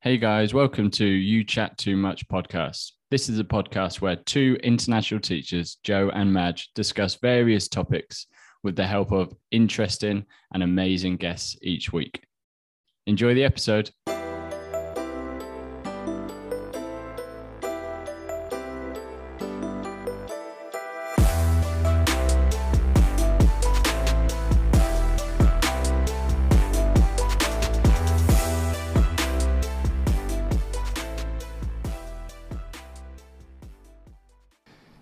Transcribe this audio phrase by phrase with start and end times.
[0.00, 2.92] Hey guys, welcome to You Chat Too Much podcast.
[3.10, 8.28] This is a podcast where two international teachers, Joe and Madge, discuss various topics
[8.62, 10.24] with the help of interesting
[10.54, 12.22] and amazing guests each week.
[13.08, 13.90] Enjoy the episode.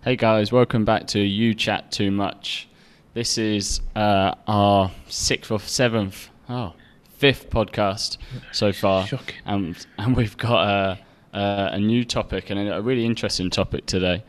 [0.07, 2.69] Hey guys, welcome back to You Chat Too Much.
[3.15, 6.75] This is uh, our sixth or seventh, oh,
[7.19, 8.17] fifth podcast
[8.53, 9.35] so far, Shocking.
[9.47, 10.99] and and we've got a,
[11.37, 14.23] a, a new topic and a really interesting topic today.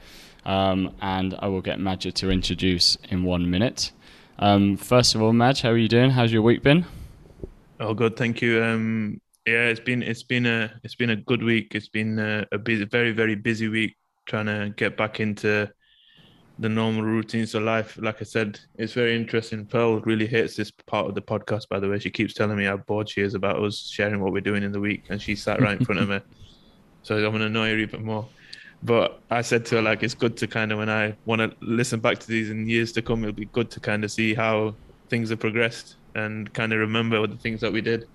[0.45, 3.91] Um, and I will get Madge to introduce in one minute.
[4.40, 6.09] Um, first of all, Madge, how are you doing?
[6.09, 6.88] How's your week been?
[7.80, 8.18] Oh, good.
[8.18, 8.63] Thank you.
[8.63, 11.76] Um, yeah, it's been it's been a it's been a good week.
[11.76, 13.96] It's been a, a busy, very very busy week
[14.27, 15.71] trying to get back into
[16.60, 17.98] the normal routines of life.
[18.02, 19.66] Like I said, it's very interesting.
[19.66, 21.70] Pearl really hates this part of the podcast.
[21.70, 24.34] By the way, she keeps telling me how bored she is about us sharing what
[24.34, 26.20] we're doing in the week, and she sat right in front of me.
[27.04, 28.28] So I'm gonna annoy her even more.
[28.84, 31.55] But I said to her like it's good to kind of when I want to
[31.62, 34.34] listen back to these in years to come, it'll be good to kind of see
[34.34, 34.76] how
[35.08, 38.10] things have progressed and kind of remember the things that we did.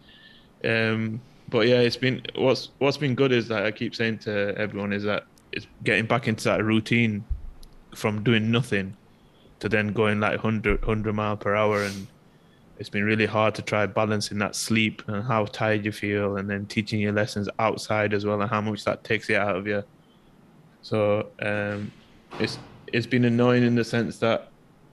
[0.62, 4.54] Um, but yeah, it's been what's what's been good is that I keep saying to
[4.58, 7.24] everyone is that it's getting back into that routine
[7.94, 8.96] from doing nothing
[9.60, 11.82] to then going like 100 100 mile per hour.
[11.82, 12.06] And
[12.78, 16.48] it's been really hard to try balancing that sleep and how tired you feel and
[16.48, 19.66] then teaching your lessons outside as well and how much that takes it out of
[19.66, 19.82] you.
[20.82, 21.92] So um,
[22.40, 22.58] it's
[22.92, 24.48] it's been annoying in the sense that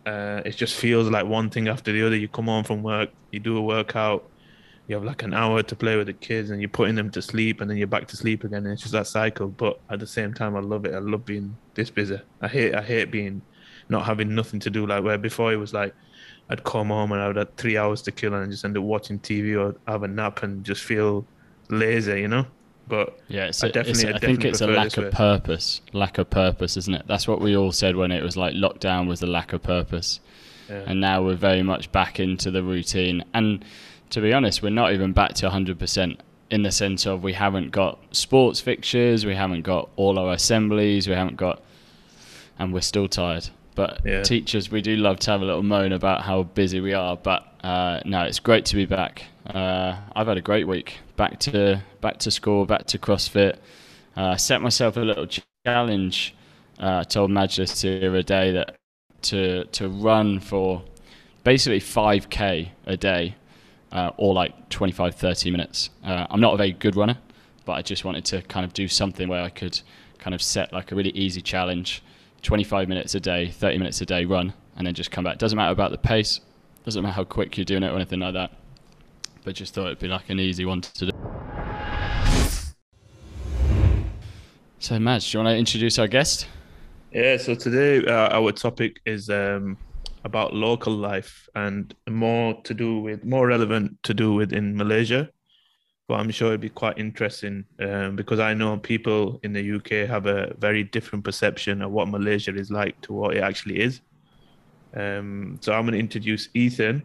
[0.06, 2.16] uh, it just feels like one thing after the other.
[2.16, 4.24] You come home from work you do a workout
[4.90, 7.22] you have like an hour to play with the kids and you're putting them to
[7.22, 10.00] sleep and then you're back to sleep again and it's just that cycle but at
[10.00, 13.10] the same time i love it i love being this busy i hate i hate
[13.12, 13.42] being
[13.88, 15.94] not having nothing to do like where before it was like
[16.50, 18.84] i'd come home and i would have three hours to kill and just end up
[18.84, 21.26] watching tv or have a nap and just feel
[21.70, 22.46] lazy you know
[22.88, 24.98] but Yeah, it's I a- definitely- it's a- I I think definitely it's a lack
[24.98, 25.10] of way.
[25.12, 25.82] purpose.
[25.94, 27.04] Lack of purpose, isn't it?
[27.06, 30.20] That's what we all said when it was like lockdown was the lack of purpose.
[30.68, 30.86] yeah.
[30.88, 33.24] and now we're very much back into the routine.
[33.36, 33.64] And
[34.12, 36.18] to be honest, we're not even back to 100%
[36.52, 41.08] in the sense of we haven't got sports fixtures, we haven't got all our assemblies,
[41.08, 41.62] we haven't got,
[42.58, 43.50] and we're still tired.
[43.76, 44.24] But Yeah.
[44.24, 47.16] teachers, we do love to have a little moan about how busy we are.
[47.16, 49.26] But uh, no, it's great to be back.
[49.46, 50.98] Uh, I've had a great week.
[51.16, 53.58] Back to back to school, back to CrossFit.
[54.16, 55.28] Uh, set myself a little
[55.66, 56.36] challenge.
[56.80, 58.76] Uh, I told Majlis the other day that
[59.24, 60.82] to to run for
[61.44, 63.36] basically 5k a day
[63.92, 65.90] uh, or like 25 30 minutes.
[66.04, 67.18] Uh, i'm not a very good runner
[67.66, 69.80] but i just wanted to kind of do something where i could
[70.20, 72.04] kind of set like a really easy challenge.
[72.42, 75.38] 25 minutes a day 30 minutes a day run and then just come back.
[75.38, 76.40] Doesn't matter about the pace
[76.86, 78.52] doesn't matter how quick you're doing it or anything like that
[79.44, 81.12] but just thought it'd be like an easy one to do.
[84.80, 86.48] So Madge, do you want to introduce our guest?
[87.12, 89.78] Yeah, so today uh, our topic is um,
[90.24, 95.30] about local life and more to do with more relevant to do with in Malaysia.
[96.08, 100.10] But I'm sure it'd be quite interesting um, because I know people in the UK
[100.10, 104.02] have a very different perception of what Malaysia is like to what it actually is.
[104.96, 107.04] Um, so I'm going to introduce Ethan.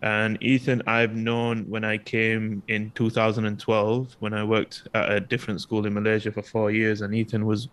[0.00, 5.60] And Ethan, I've known when I came in 2012 when I worked at a different
[5.60, 7.02] school in Malaysia for four years.
[7.02, 7.68] And Ethan was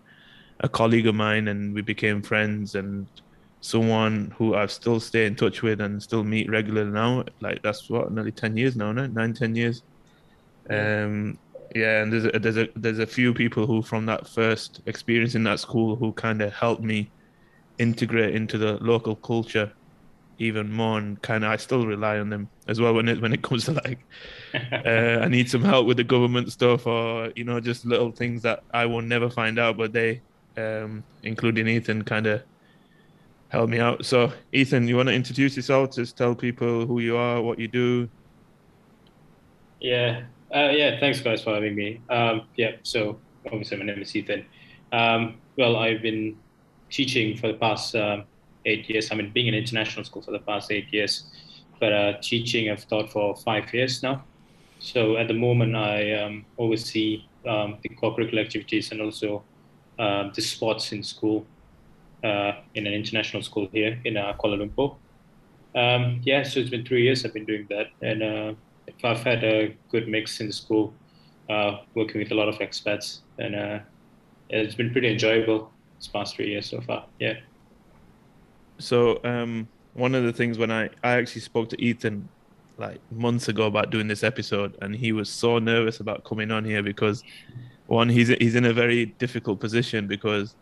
[0.60, 3.08] a colleague of mine and we became friends and
[3.66, 7.24] someone who I still stay in touch with and still meet regularly now.
[7.42, 9.08] Like that's what nearly ten years now, no?
[9.08, 9.82] Nine, ten years.
[10.70, 11.40] Um
[11.74, 15.36] yeah, and there's a, there's a there's a few people who from that first experience
[15.36, 17.12] in that school who kind of helped me
[17.78, 19.74] integrate into the local culture
[20.38, 23.34] even more and kind of I still rely on them as well when it when
[23.34, 24.06] it comes to like
[24.54, 28.42] uh, I need some help with the government stuff or you know just little things
[28.44, 30.22] that I will never find out but they
[30.58, 32.44] um including Ethan kind of
[33.56, 37.16] help me out so Ethan you want to introduce yourself just tell people who you
[37.16, 38.10] are what you do
[39.80, 40.24] Yeah,
[40.54, 41.00] uh, yeah.
[41.00, 42.02] Thanks, guys, for having me.
[42.10, 42.72] Um, yeah.
[42.84, 44.46] So obviously, my name is Ethan.
[44.92, 46.38] Um, well, I've been
[46.90, 48.24] teaching for the past um,
[48.66, 49.12] eight years.
[49.12, 51.30] I mean, being in international school for the past eight years,
[51.80, 54.26] but uh, teaching I've taught for five years now.
[54.80, 59.44] So at the moment, I um, oversee um, the co-curricular activities and also
[60.00, 61.55] um, the sports in school uh,
[62.74, 64.96] in an international school here in uh, Kuala Lumpur.
[65.76, 68.54] Um, yeah, so it's been three years I've been doing that, and uh,
[69.04, 70.94] I've had a good mix in the school
[71.50, 73.80] uh, working with a lot of expats, and uh,
[74.50, 77.06] it's been pretty enjoyable this past three years so far.
[77.20, 77.36] Yeah.
[78.80, 82.28] So um, one of the things when I I actually spoke to Ethan
[82.78, 86.66] like months ago about doing this episode, and he was so nervous about coming on
[86.66, 87.24] here because
[87.88, 90.56] one he's he's in a very difficult position because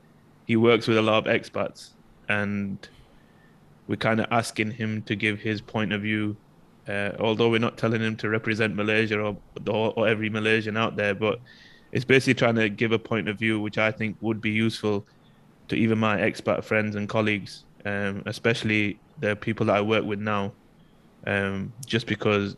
[0.46, 1.92] he works with a lot of expats,
[2.30, 2.88] and
[3.88, 6.36] we're kind of asking him to give his point of view.
[6.88, 9.38] Uh, although we're not telling him to represent Malaysia or,
[9.70, 11.40] or, or every Malaysian out there, but
[11.94, 15.06] it's basically trying to give a point of view which I think would be useful
[15.70, 20.20] to even my expat friends and colleagues, um, especially the people that I work with
[20.20, 20.52] now.
[21.26, 22.58] Um, just because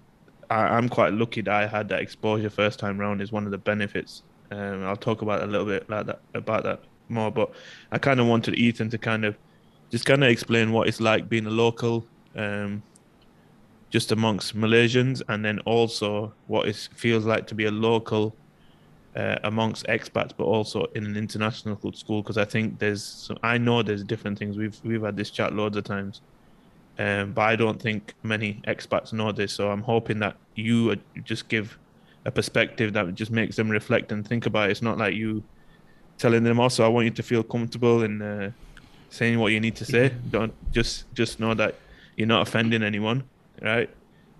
[0.49, 3.51] I, am quite lucky that I had that exposure first time round is one of
[3.51, 4.23] the benefits.
[4.51, 7.51] Um, I'll talk about a little bit like that about that more, but
[7.91, 9.37] I kind of wanted Ethan to kind of
[9.91, 12.05] just kind of explain what it's like being a local,
[12.35, 12.81] um,
[13.89, 18.35] just amongst Malaysians, and then also what it feels like to be a local
[19.15, 22.21] uh, amongst expats, but also in an international school.
[22.21, 24.57] Because I think there's, some, I know there's different things.
[24.57, 26.21] We've we've had this chat loads of times,
[26.99, 29.53] um, but I don't think many expats know this.
[29.53, 31.77] So I'm hoping that you just give
[32.25, 34.71] a perspective that just makes them reflect and think about it.
[34.71, 35.43] It's not like you
[36.17, 38.51] telling them also I want you to feel comfortable in uh,
[39.09, 40.13] saying what you need to say.
[40.29, 41.75] Don't just just know that
[42.17, 43.23] you're not offending anyone,
[43.61, 43.89] right?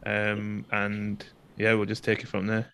[0.06, 1.26] Um, and
[1.58, 2.68] yeah, we'll just take it from there.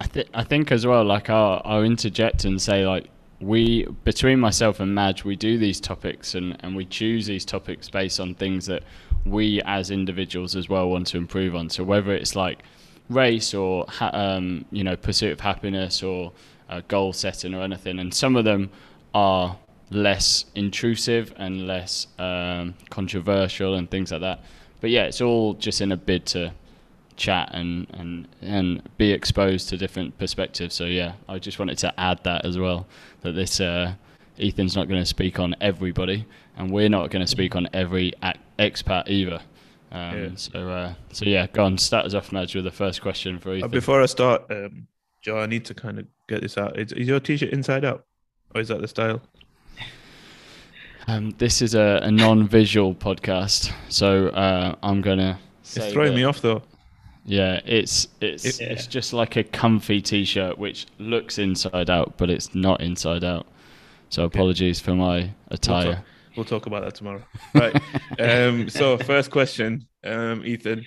[0.00, 1.04] I think I think as well.
[1.04, 3.08] Like I'll, I'll interject and say like
[3.40, 7.88] we between myself and Madge, we do these topics and and we choose these topics
[7.88, 8.82] based on things that
[9.24, 11.68] we as individuals as well want to improve on.
[11.70, 12.62] So whether it's like
[13.08, 16.32] race or um, you know pursuit of happiness or
[16.68, 18.70] uh, goal setting or anything, and some of them
[19.14, 19.56] are
[19.90, 24.40] less intrusive and less um, controversial and things like that.
[24.80, 26.52] But yeah, it's all just in a bid to
[27.16, 30.74] chat and, and and be exposed to different perspectives.
[30.74, 32.86] So yeah, I just wanted to add that as well.
[33.22, 33.94] That this uh,
[34.38, 36.26] Ethan's not going to speak on everybody,
[36.56, 38.12] and we're not going to speak on every
[38.58, 39.40] expat either.
[39.90, 40.28] Um, yeah.
[40.36, 41.78] So uh, so yeah, go on.
[41.78, 43.64] Start us off, Madge, with the first question for uh, Ethan.
[43.64, 44.86] Uh, before I start, um,
[45.22, 46.78] Joe, I need to kind of get this out.
[46.78, 48.04] Is, is your t-shirt inside out,
[48.54, 49.20] or is that the style?
[51.08, 55.38] Um, this is a, a non-visual podcast, so uh, I'm gonna.
[55.62, 56.62] It's throwing me off though.
[57.24, 62.30] Yeah, it's it's it, it's just like a comfy t-shirt which looks inside out, but
[62.30, 63.46] it's not inside out.
[64.10, 65.84] So apologies for my attire.
[65.84, 66.04] We'll talk,
[66.36, 67.22] we'll talk about that tomorrow.
[67.54, 67.74] Right.
[68.20, 70.84] um, so first question, um, Ethan.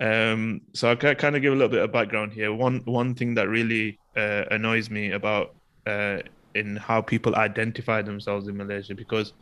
[0.00, 2.52] Um, so I can kind of give a little bit of background here.
[2.52, 5.54] One one thing that really uh, annoys me about
[5.86, 6.18] uh,
[6.54, 9.34] in how people identify themselves in Malaysia because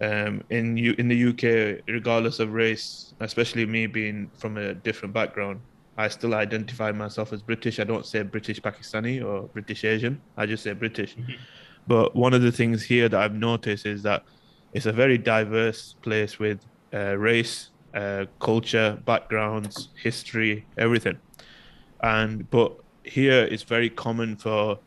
[0.00, 5.14] um, in you in the UK, regardless of race, especially me being from a different
[5.14, 5.60] background,
[5.96, 7.78] I still identify myself as British.
[7.78, 10.20] I don't say British Pakistani or British Asian.
[10.36, 11.16] I just say British.
[11.16, 11.32] Mm-hmm.
[11.86, 14.24] But one of the things here that I've noticed is that
[14.72, 16.58] it's a very diverse place with
[16.92, 21.18] uh, race, uh, culture, backgrounds, history, everything.
[22.02, 24.78] And but here it's very common for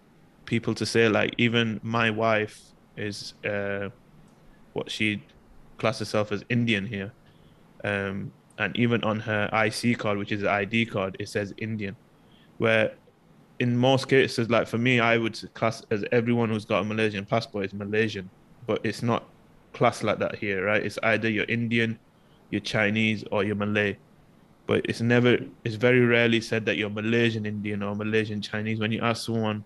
[0.46, 2.62] people to say like even my wife
[2.96, 3.34] is.
[3.44, 3.90] Uh,
[4.78, 5.22] what she
[5.80, 7.12] class herself as Indian here.
[7.84, 11.96] Um, and even on her IC card, which is an ID card, it says Indian.
[12.60, 12.94] Where
[13.60, 17.26] in most cases, like for me, I would class as everyone who's got a Malaysian
[17.26, 18.30] passport is Malaysian,
[18.68, 19.24] but it's not
[19.74, 20.84] classed like that here, right?
[20.84, 22.00] It's either you're Indian,
[22.50, 23.98] you're Chinese, or you're Malay.
[24.66, 28.80] But it's never, it's very rarely said that you're Malaysian Indian or Malaysian Chinese.
[28.80, 29.64] When you ask someone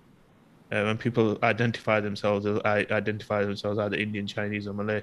[0.71, 5.01] uh, when people identify themselves, I identify themselves either Indian, Chinese, or Malay.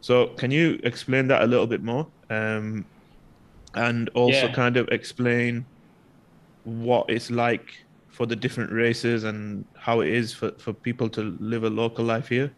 [0.00, 2.84] So, can you explain that a little bit more, um,
[3.74, 4.52] and also yeah.
[4.52, 5.64] kind of explain
[6.64, 7.74] what it's like
[8.08, 12.04] for the different races and how it is for, for people to live a local
[12.04, 12.52] life here?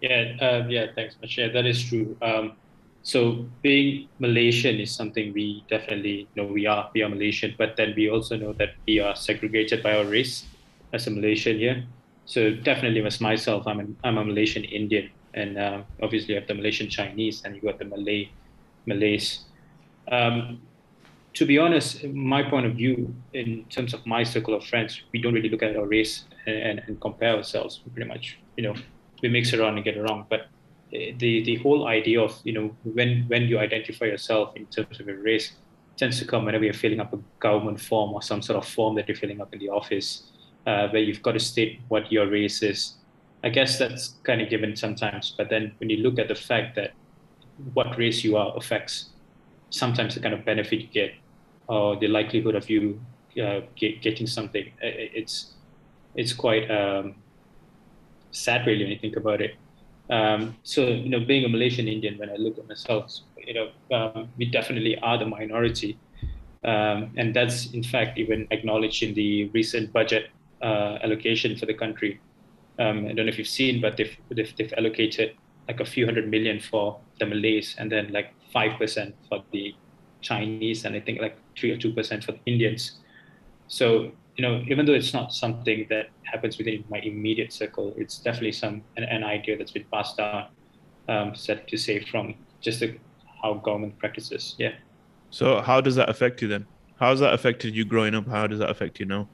[0.00, 1.36] Yeah, uh, yeah, thanks much.
[1.36, 2.16] That is true.
[2.22, 2.52] Um,
[3.04, 6.90] so being Malaysian is something we definitely know we are.
[6.94, 10.46] We are Malaysian, but then we also know that we are segregated by our race
[10.94, 11.84] as a Malaysian here.
[12.24, 16.48] So definitely as myself, I'm, an, I'm a Malaysian Indian, and uh, obviously you have
[16.48, 18.30] the Malaysian Chinese, and you got the Malay
[18.86, 19.44] Malays.
[20.10, 20.62] Um,
[21.34, 25.20] to be honest, my point of view in terms of my circle of friends, we
[25.20, 27.80] don't really look at our race and, and compare ourselves.
[27.84, 28.74] We Pretty much, you know,
[29.20, 30.26] we mix around and get around.
[30.30, 30.46] But
[31.18, 35.06] the the whole idea of you know when when you identify yourself in terms of
[35.06, 35.52] your race
[35.96, 38.94] tends to come whenever you're filling up a government form or some sort of form
[38.94, 40.24] that you're filling up in the office
[40.66, 42.94] uh, where you've got to state what your race is.
[43.44, 46.74] I guess that's kind of given sometimes, but then when you look at the fact
[46.76, 46.92] that
[47.74, 49.10] what race you are affects
[49.70, 51.14] sometimes the kind of benefit you get
[51.68, 53.00] or the likelihood of you
[53.42, 54.70] uh, get, getting something.
[54.80, 55.54] It's
[56.14, 57.16] it's quite um,
[58.30, 59.56] sad, really, when you think about it.
[60.10, 63.70] Um, so, you know, being a Malaysian Indian, when I look at myself, you know,
[63.96, 65.98] um, we definitely are the minority.
[66.64, 70.30] Um, and that's, in fact, even acknowledged in the recent budget
[70.62, 72.20] uh, allocation for the country.
[72.78, 75.36] Um, I don't know if you've seen, but they've, they've, they've, allocated
[75.68, 79.74] like a few hundred million for the Malays and then like 5% for the
[80.20, 82.98] Chinese and I think like 3 or 2% for the Indians.
[83.68, 88.18] So you know, even though it's not something that happens within my immediate circle, it's
[88.18, 90.46] definitely some an, an idea that's been passed down,
[91.08, 92.98] um, said to say from just the,
[93.42, 94.56] how government practices.
[94.58, 94.72] Yeah.
[95.30, 96.66] So how does that affect you then?
[96.98, 98.26] How has that affected you growing up?
[98.26, 99.28] How does that affect you now?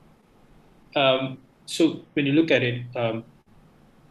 [0.97, 3.25] Um, so when you look at it, um,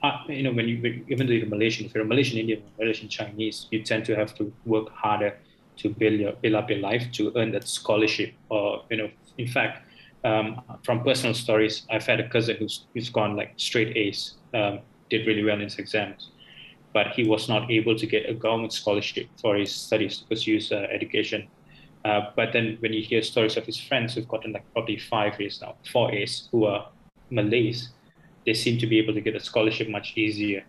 [0.02, 3.10] uh, you know, when you even though you're Malaysian, if you're a Malaysian Indian, Malaysian
[3.10, 5.38] Chinese, you tend to have to work harder
[5.78, 9.48] to build your build up your life to earn that scholarship, or you know, in
[9.48, 9.89] fact
[10.24, 14.80] um, from personal stories, I've had a cousin who's, who's gone like straight A's, um,
[15.10, 16.32] did really well in his exams,
[16.94, 20.60] but he was not able to get a government scholarship for his studies to pursue
[20.72, 21.48] uh, education.
[22.06, 25.40] Uh, but then when you hear stories of his friends who've gotten like probably five
[25.40, 26.90] A's now, four A's, who are
[27.30, 27.90] Malays,
[28.46, 30.64] they seem to be able to get a scholarship much easier.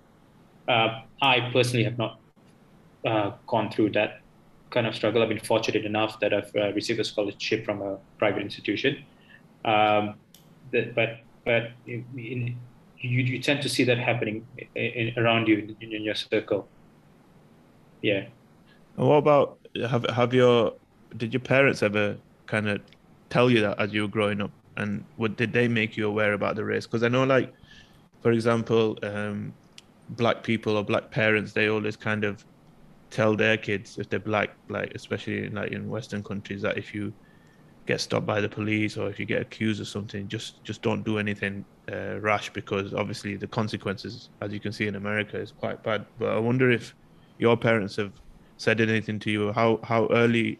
[0.68, 2.20] Uh, I personally have not
[3.06, 4.20] uh, gone through that
[4.70, 5.22] kind of struggle.
[5.22, 9.04] I've been fortunate enough that I've uh, received a scholarship from a private institution
[9.64, 10.14] um,
[10.72, 12.56] that, but but in, in,
[12.98, 16.68] you, you tend to see that happening in, around you in, your circle.
[18.02, 18.26] Yeah.
[18.96, 20.74] And what about have have your
[21.16, 22.80] did your parents ever kind of
[23.30, 26.32] tell you that as you were growing up, and what did they make you aware
[26.32, 26.86] about the race?
[26.86, 27.52] Because I know, like,
[28.22, 29.52] for example, um,
[30.10, 32.44] black people or black parents, they always kind of
[33.10, 36.94] tell their kids if they're black, like especially in, like in Western countries, that if
[36.94, 37.12] you
[37.90, 41.02] get stopped by the police or if you get accused of something, just just don't
[41.10, 45.52] do anything uh, rash because obviously the consequences, as you can see in America, is
[45.52, 46.06] quite bad.
[46.18, 46.94] But I wonder if
[47.38, 48.12] your parents have
[48.58, 49.52] said anything to you.
[49.52, 50.58] How how early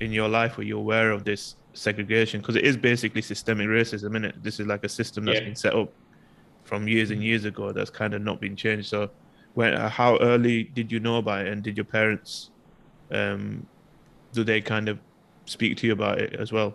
[0.00, 1.42] in your life were you aware of this
[1.74, 2.40] segregation?
[2.40, 4.42] Because it is basically systemic racism, isn't it?
[4.42, 5.44] This is like a system that's yeah.
[5.50, 5.90] been set up
[6.64, 8.88] from years and years ago that's kind of not been changed.
[8.88, 9.10] So,
[9.54, 9.70] when
[10.00, 12.50] how early did you know about it, and did your parents
[13.10, 13.66] um,
[14.32, 14.98] do they kind of
[15.46, 16.74] speak to you about it as well?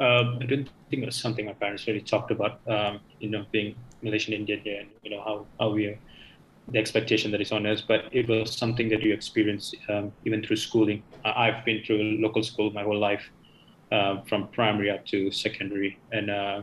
[0.00, 2.60] Um, I didn't think it was something my parents really talked about.
[2.66, 5.98] Um, you know, being Malaysian Indian here, and you know how how we are,
[6.68, 7.82] the expectation that is on us.
[7.82, 11.02] But it was something that you experience um, even through schooling.
[11.24, 13.28] I've been through local school my whole life,
[13.92, 16.62] uh, from primary up to secondary, and uh,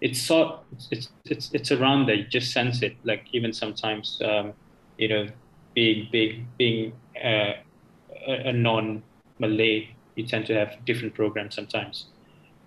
[0.00, 2.16] it's so it's it's it's around there.
[2.16, 2.96] You just sense it.
[3.04, 4.54] Like even sometimes, um,
[4.98, 5.28] you know,
[5.74, 6.92] being big being
[7.22, 7.52] uh,
[8.26, 12.06] a, a non-Malay you tend to have different programs sometimes.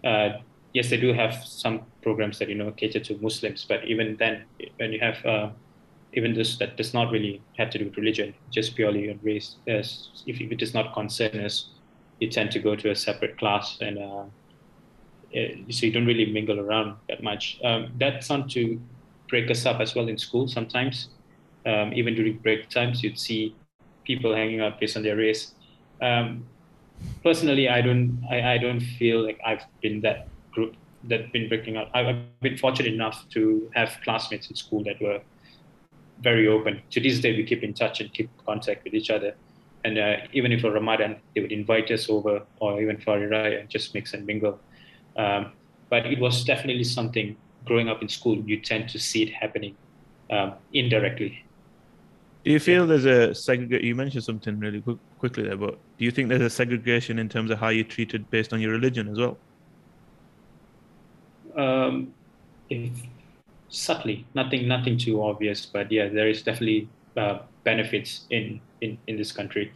[0.03, 0.29] Uh,
[0.73, 4.43] yes, they do have some programs that you know cater to Muslims, but even then,
[4.77, 5.49] when you have uh,
[6.13, 9.57] even this that does not really have to do with religion, just purely on race.
[9.65, 11.69] If it does not concern us,
[12.19, 14.23] you tend to go to a separate class, and uh,
[15.69, 17.59] so you don't really mingle around that much.
[17.63, 18.79] Um, that's not to
[19.29, 20.47] break us up as well in school.
[20.47, 21.09] Sometimes,
[21.65, 23.55] um, even during break times, you'd see
[24.05, 25.53] people hanging out based on their race.
[26.01, 26.45] Um,
[27.23, 30.75] personally, I don't I, I don't feel like I've been that group
[31.05, 31.89] that been breaking out.
[31.93, 35.21] I've been fortunate enough to have classmates in school that were
[36.21, 36.81] very open.
[36.91, 39.35] To this day, we keep in touch and keep contact with each other.
[39.83, 43.59] And uh, even if for Ramadan, they would invite us over, or even for Raya,
[43.59, 44.59] and just mix and mingle.
[45.15, 45.51] Um,
[45.89, 47.37] but it was definitely something.
[47.65, 49.75] Growing up in school, you tend to see it happening
[50.29, 51.44] um, indirectly.
[52.45, 53.83] Do you feel there's a segregation?
[53.83, 57.27] You mentioned something really quick, quickly there, but do you think there's a segregation in
[57.27, 59.37] terms of how you're treated based on your religion as well?
[61.57, 62.13] Um,
[63.69, 66.87] subtly, nothing, nothing too obvious, but yeah, there is definitely
[67.17, 69.71] uh, benefits in, in in this country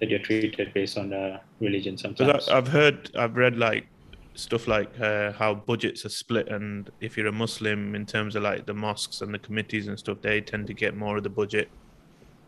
[0.00, 1.98] that you're treated based on uh, religion.
[1.98, 3.86] Sometimes I've heard, I've read like
[4.34, 8.42] stuff like uh, how budgets are split, and if you're a Muslim, in terms of
[8.42, 11.28] like the mosques and the committees and stuff, they tend to get more of the
[11.28, 11.68] budget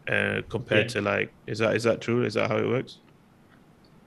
[0.08, 1.00] uh, compared yeah.
[1.00, 2.24] to like is that is that true?
[2.24, 2.98] Is that how it works?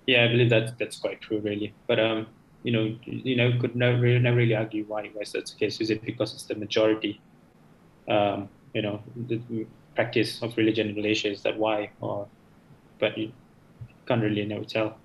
[0.08, 1.74] Yeah, I believe that that's quite true, really.
[1.88, 2.28] But um,
[2.64, 5.80] you know, you know, could never really, never really argue why why that's the case.
[5.82, 7.22] Is it because it's the majority?
[8.08, 11.90] Um, you know, the practice of religion in Malaysia is that why?
[12.02, 12.28] Or,
[13.00, 13.32] but you
[14.06, 14.98] can't really never tell.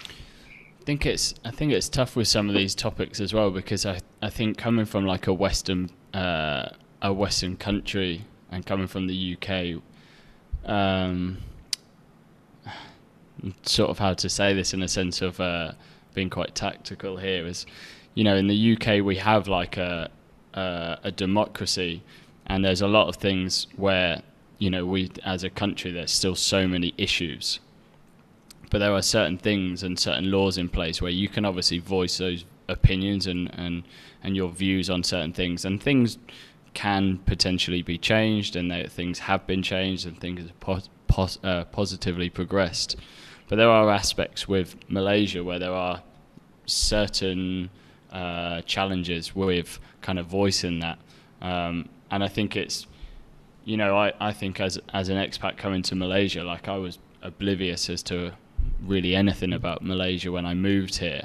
[0.00, 3.84] I think it's I think it's tough with some of these topics as well because
[3.84, 6.68] I I think coming from like a Western uh,
[7.02, 9.82] a Western country and coming from the UK
[10.66, 11.38] um,
[13.62, 15.72] sort of how to say this in a sense of uh,
[16.14, 17.66] being quite tactical here is,
[18.14, 20.10] you know, in the UK we have like a
[20.56, 22.02] a, a democracy,
[22.46, 24.22] and there's a lot of things where
[24.58, 27.60] you know we as a country there's still so many issues.
[28.70, 32.18] But there are certain things and certain laws in place where you can obviously voice
[32.18, 33.84] those opinions and and
[34.24, 36.18] and your views on certain things and things
[36.76, 41.38] can potentially be changed and that things have been changed and things have pos- pos-
[41.42, 42.96] uh, positively progressed
[43.48, 46.02] but there are aspects with Malaysia where there are
[46.66, 47.70] certain
[48.12, 50.98] uh, challenges with kind of voicing that
[51.40, 52.86] um, and I think it's
[53.64, 56.98] you know I, I think as as an expat coming to Malaysia like I was
[57.22, 58.32] oblivious as to
[58.84, 61.22] really anything about Malaysia when I moved here.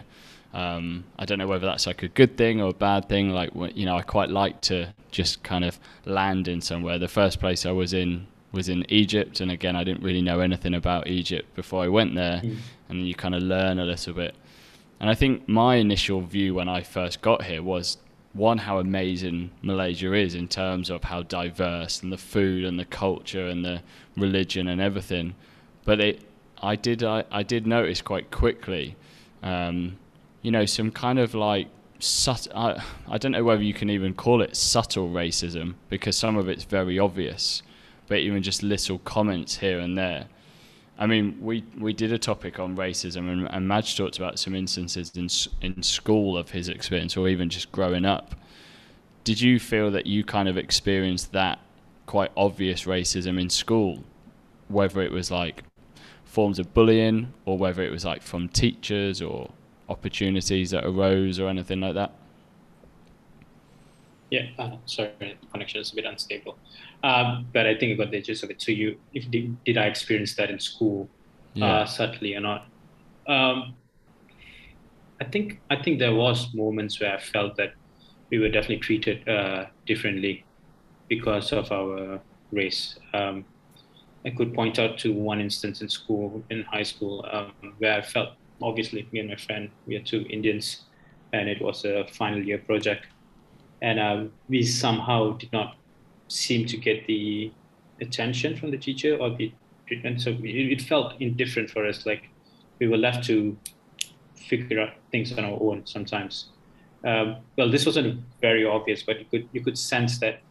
[0.53, 3.29] Um, I don't know whether that's like a good thing or a bad thing.
[3.29, 6.98] Like, you know, I quite like to just kind of land in somewhere.
[6.98, 10.41] The first place I was in was in Egypt, and again, I didn't really know
[10.41, 12.58] anything about Egypt before I went there, mm.
[12.89, 14.36] and you kind of learn a little bit.
[15.00, 17.98] And I think my initial view when I first got here was
[18.34, 22.86] one, how amazing Malaysia is in terms of how diverse and the food and the
[22.86, 23.81] culture and the
[24.15, 25.36] religion and everything.
[25.84, 26.22] But it
[26.62, 28.96] I did I, I did notice quite quickly,
[29.41, 29.98] um,
[30.41, 31.67] you know, some kind of like
[32.00, 36.38] sut- I, I don't know whether you can even call it subtle racism because some
[36.38, 37.62] of it's very obvious,
[38.07, 40.27] but even just little comments here and there.
[40.98, 44.53] I mean, we, we did a topic on racism, and, and Madge talked about some
[44.53, 45.29] instances in
[45.62, 48.36] in school of his experience, or even just growing up.
[49.24, 51.60] Did you feel that you kind of experienced that
[52.05, 54.03] quite obvious racism in school,
[54.67, 55.63] whether it was like
[56.25, 59.51] forms of bullying or whether it was like from teachers or
[59.91, 62.12] opportunities that arose or anything like that?
[64.29, 66.57] Yeah, uh, sorry, the connection is a bit unstable.
[67.03, 68.62] Um, but I think I got the gist of it.
[68.62, 71.10] So you, if did, did I experience that in school?
[71.53, 71.81] Yeah.
[71.81, 72.67] Uh, certainly or not.
[73.27, 73.75] Um,
[75.19, 77.74] I think I think there was moments where I felt that
[78.31, 80.45] we were definitely treated uh, differently
[81.09, 82.20] because of our
[82.51, 82.98] race.
[83.13, 83.46] Um,
[84.25, 88.01] I could point out to one instance in school, in high school, um, where I
[88.01, 88.29] felt
[88.63, 90.81] obviously me and my friend we are two Indians,
[91.33, 93.07] and it was a final year project,
[93.81, 95.75] and uh, we somehow did not
[96.27, 97.51] seem to get the
[98.00, 99.51] attention from the teacher or the
[99.87, 100.21] treatment.
[100.21, 102.29] So it, felt indifferent for us, like
[102.79, 103.57] we were left to
[104.35, 106.50] figure out things on our own sometimes.
[107.03, 110.41] Um, well, this wasn't very obvious, but you could you could sense that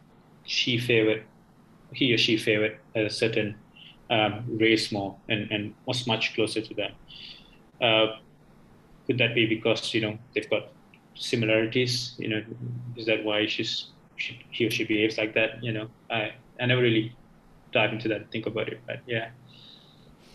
[0.43, 1.23] she favored
[1.93, 3.55] he or she favored a certain
[4.09, 6.91] um, race more and, and was much closer to them.
[7.81, 8.17] Uh,
[9.07, 10.69] could that be because you know they've got
[11.15, 12.15] similarities?
[12.17, 12.43] You know,
[12.95, 15.63] is that why she's she, he or she behaves like that?
[15.63, 17.15] You know, I I never really
[17.71, 19.29] dive into that and think about it, but yeah,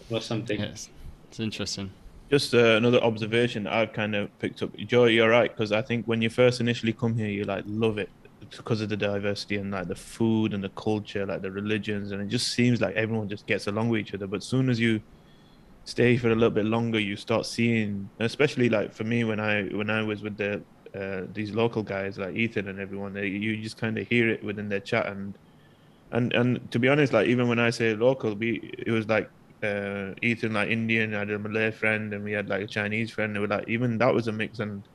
[0.00, 0.59] it was something.
[0.59, 0.90] Yes,
[1.28, 1.92] it's interesting.
[2.28, 4.76] Just uh, another observation I've kind of picked up.
[4.76, 7.98] Joe, you're right because I think when you first initially come here, you like love
[7.98, 8.11] it
[8.50, 12.20] because of the diversity and like the food and the culture, like the religions, and
[12.20, 14.26] it just seems like everyone just gets along with each other.
[14.26, 15.00] But as soon as you
[15.87, 19.64] stay for a little bit longer, you start seeing, especially like for me when I
[19.68, 20.62] when I was with the
[20.94, 24.42] uh, these local guys like Ethan and everyone, they, you just kind of hear it
[24.44, 25.38] within their chat and
[26.12, 29.31] and and to be honest, like even when I say local, we it was like
[29.62, 33.11] uh, Ethan like Indian, I had a Malay friend, and we had like a Chinese
[33.11, 33.35] friend.
[33.35, 34.87] They were like even that was a mix, and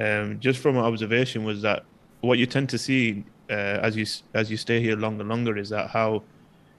[0.00, 1.84] um, just from observation was that
[2.20, 5.70] what you tend to see uh, as you as you stay here longer longer is
[5.70, 6.24] that how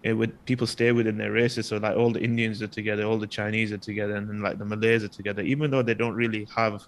[0.04, 1.68] it would people stay within their races.
[1.68, 4.58] So like all the Indians are together, all the Chinese are together, and then like
[4.58, 6.88] the Malays are together, even though they don't really have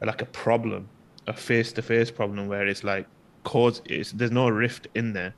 [0.00, 0.88] like a problem,
[1.26, 3.06] a face to face problem where it's like
[3.44, 3.80] cause
[4.14, 5.34] there's no rift in there.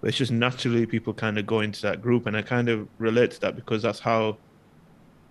[0.00, 2.88] But it's just naturally people kind of go into that group, and I kind of
[2.98, 4.36] relate to that because that's how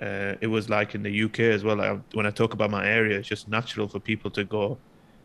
[0.01, 1.75] uh, it was like in the UK as well.
[1.75, 4.77] Like when I talk about my area, it's just natural for people to go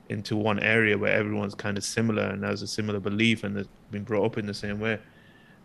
[0.08, 3.68] into one area where everyone's kind of similar and has a similar belief and has
[3.90, 4.98] been brought up in the same way.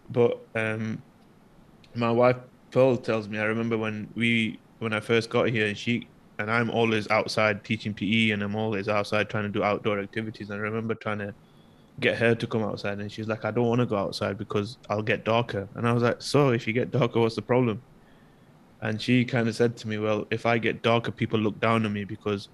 [0.10, 1.02] But um,
[1.96, 2.38] my wife
[2.72, 6.08] Pearl tells me I remember when we when I first got here and she
[6.40, 10.50] and I'm always outside teaching PE and I'm always outside trying to do outdoor activities.
[10.50, 11.34] And I remember trying to
[12.00, 14.78] get her to come outside and she's like, I don't want to go outside because
[14.90, 15.70] I'll get darker.
[15.76, 17.84] And I was like, So if you get darker, what's the problem?
[18.82, 21.86] And she kind of said to me, Well, if I get darker, people look down
[21.86, 22.50] on me because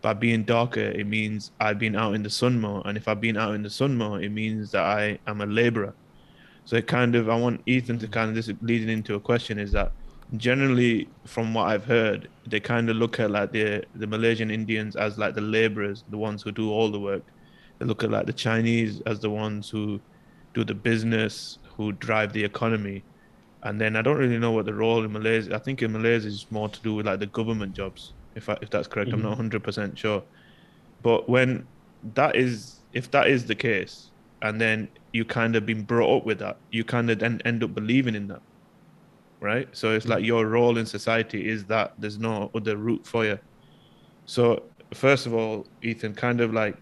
[0.00, 2.82] by being darker, it means I've been out in the sun more.
[2.84, 5.46] And if I've been out in the sun more, it means that I am a
[5.46, 5.94] laborer.
[6.64, 9.58] So it kind of, I want Ethan to kind of, this leading into a question
[9.58, 9.92] is that
[10.36, 14.96] generally, from what I've heard, they kind of look at like the, the Malaysian Indians
[14.96, 17.22] as like the laborers, the ones who do all the work.
[17.78, 20.00] They look at like the Chinese as the ones who
[20.54, 23.02] do the business, who drive the economy.
[23.62, 26.28] And then I don't really know what the role in Malaysia, I think in Malaysia
[26.28, 29.10] is more to do with like the government jobs if I, if that's correct.
[29.10, 29.14] Mhm.
[29.14, 30.22] I'm not 100 percent sure.
[31.02, 31.66] But when
[32.14, 34.10] that is, if that is the case,
[34.42, 37.64] and then you kind of been brought up with that, you kind of then end
[37.64, 38.42] up believing in that,
[39.40, 39.68] right?
[39.72, 43.38] So it's like your role in society is that there's no other route for you.
[44.26, 46.76] So first of all, Ethan, kind of like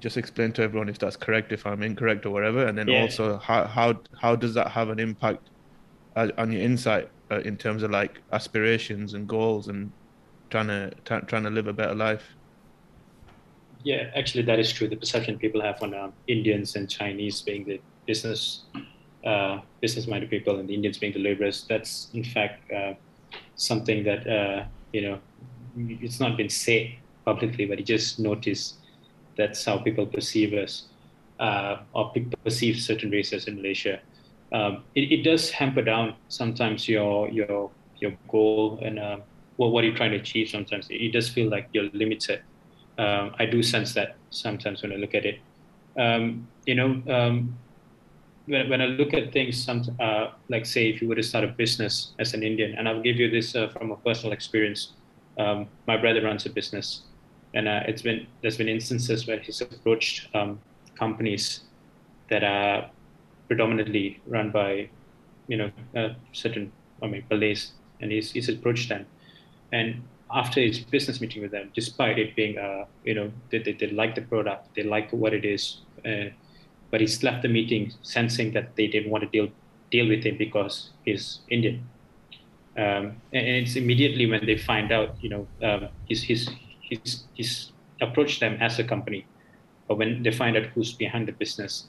[0.00, 3.02] just explain to everyone if that's correct, if I'm incorrect or whatever, and then Yeah.
[3.02, 5.50] also how how how does that have an impact
[6.16, 9.92] on your insight uh, in terms of like aspirations and goals and
[10.50, 12.26] trying to try, trying to live a better life.
[13.82, 14.88] Yeah, actually, that is true.
[14.88, 18.64] The perception people have on um, Indians and Chinese being the business
[19.24, 21.64] uh, business-minded people, and the Indians being the laborers.
[21.68, 22.94] That's in fact uh,
[23.54, 25.18] something that uh, you know
[25.76, 26.92] it's not been said
[27.24, 28.74] publicly, but you just notice
[29.36, 30.88] that's how people perceive us
[31.38, 32.12] uh, or
[32.44, 34.00] perceive certain races in Malaysia.
[34.52, 39.18] Um, it, it does hamper down sometimes your your your goal and uh,
[39.56, 40.50] what what you're trying to achieve.
[40.50, 42.42] Sometimes it does feel like you're limited
[43.00, 45.38] um, I do sense that sometimes when I look at it.
[45.98, 47.56] Um, you know, um,
[48.44, 51.44] when, when I look at things, some, uh, like say if you were to start
[51.44, 54.92] a business as an Indian, and I'll give you this uh, from a personal experience.
[55.38, 57.02] Um, my brother runs a business,
[57.54, 60.60] and uh, it's been there's been instances where he's approached um,
[60.94, 61.62] companies
[62.28, 62.90] that are
[63.48, 64.90] predominantly run by,
[65.48, 66.70] you know, uh, certain
[67.02, 69.06] I mean Malays, and he's he's approached them,
[69.72, 73.72] and after his business meeting with them, despite it being, uh, you know, they, they,
[73.72, 76.26] they like the product, they like what it is, uh,
[76.90, 79.52] but he's left the meeting sensing that they didn't want to deal
[79.90, 81.84] deal with him because he's Indian.
[82.76, 86.48] Um, and, and it's immediately when they find out, you know, um, he's, he's,
[86.80, 89.26] he's, he's approached them as a company,
[89.88, 91.88] but when they find out who's behind the business,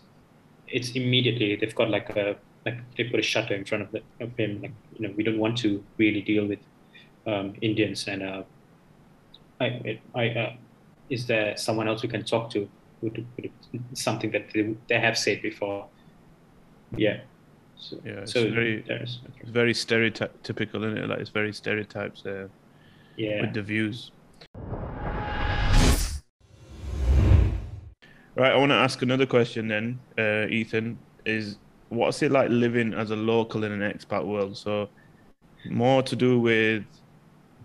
[0.67, 4.01] it's immediately they've got like a like they put a shutter in front of, the,
[4.19, 6.59] of him, like you know, we don't want to really deal with
[7.25, 8.43] um, Indians, and uh,
[9.59, 10.53] I, I, uh,
[11.09, 12.67] is there someone else we can talk to?
[13.01, 13.11] Who
[13.93, 15.87] something that they, they have said before.
[16.95, 17.21] Yeah.
[17.77, 21.09] So, Yeah, it's so very- It's very stereotypical, isn't it?
[21.09, 22.47] Like it's very stereotypes uh,
[23.17, 23.41] yeah.
[23.41, 24.11] with the views.
[28.35, 30.97] Right, I want to ask another question then, uh, Ethan.
[31.25, 31.57] Is
[31.89, 34.57] what's it like living as a local in an expat world?
[34.57, 34.89] So,
[35.69, 36.83] more to do with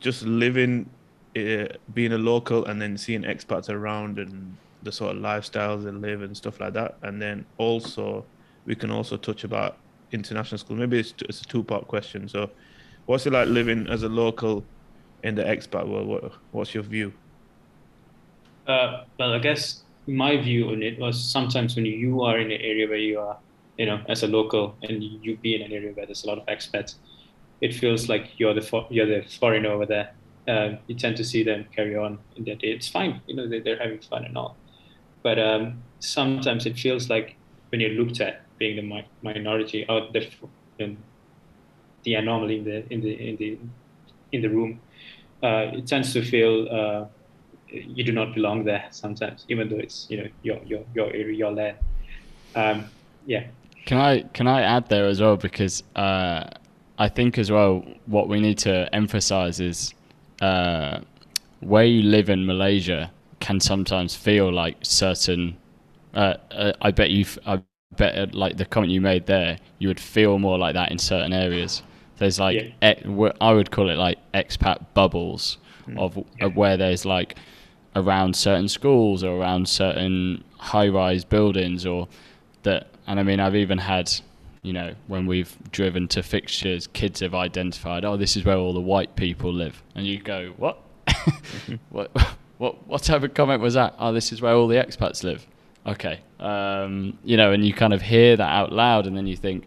[0.01, 0.89] just living,
[1.37, 5.91] uh, being a local, and then seeing expats around and the sort of lifestyles they
[5.91, 6.97] live and stuff like that.
[7.03, 8.25] And then also,
[8.65, 9.77] we can also touch about
[10.13, 10.77] international school.
[10.77, 12.29] Maybe it's, it's a two part question.
[12.29, 12.51] So,
[13.07, 14.65] what's it like living as a local
[15.23, 16.07] in the expat world?
[16.07, 17.13] What, what's your view?
[18.67, 22.61] Uh, well, I guess my view on it was sometimes when you are in an
[22.61, 23.37] area where you are,
[23.79, 26.39] you know, as a local, and you be in an area where there's a lot
[26.39, 26.95] of expats,
[27.61, 30.15] it feels like you're the you're the foreigner over there.
[30.49, 32.69] Um, you tend to see them carry on in their day.
[32.69, 34.57] It's fine, you know, they, they're having fun and all.
[35.23, 37.37] But um, sometimes it feels like
[37.71, 40.29] when you're looked at being the mi- minority or the
[42.05, 43.59] the anomaly in the in the in the
[44.33, 44.81] in the room,
[45.43, 46.69] uh, it tends to feel.
[46.71, 47.07] Uh,
[47.69, 51.37] you do not belong there sometimes, even though it's you know your your your area,
[51.37, 51.77] your land.
[52.55, 52.85] Um,
[53.27, 53.45] yeah,
[53.87, 56.45] Can I can I add there as well because uh,
[56.99, 59.95] I think as well what we need to emphasize is
[60.41, 61.01] uh,
[61.61, 65.57] where you live in Malaysia can sometimes feel like certain.
[66.15, 67.27] Uh, uh, I bet you.
[67.47, 67.63] I
[67.97, 70.99] bet uh, like the comment you made there, you would feel more like that in
[70.99, 71.83] certain areas.
[72.19, 72.95] There's like Yeah.
[73.05, 75.59] wh- I would call it like expat bubbles
[75.97, 76.47] of, Yeah.
[76.47, 77.37] of where there's like
[77.95, 82.09] around certain schools or around certain high-rise buildings or
[82.63, 84.11] that and I mean I've even had
[84.67, 88.73] you know when we've driven to fixtures kids have identified oh this is where all
[88.73, 89.81] the white people live.
[89.95, 90.83] And you go what?
[91.91, 92.11] What
[92.59, 93.95] what what type of comment was that?
[93.99, 95.47] Oh this is where all the expats live.
[95.87, 99.37] Okay um, you know and you kind of hear that out loud and then you
[99.37, 99.67] think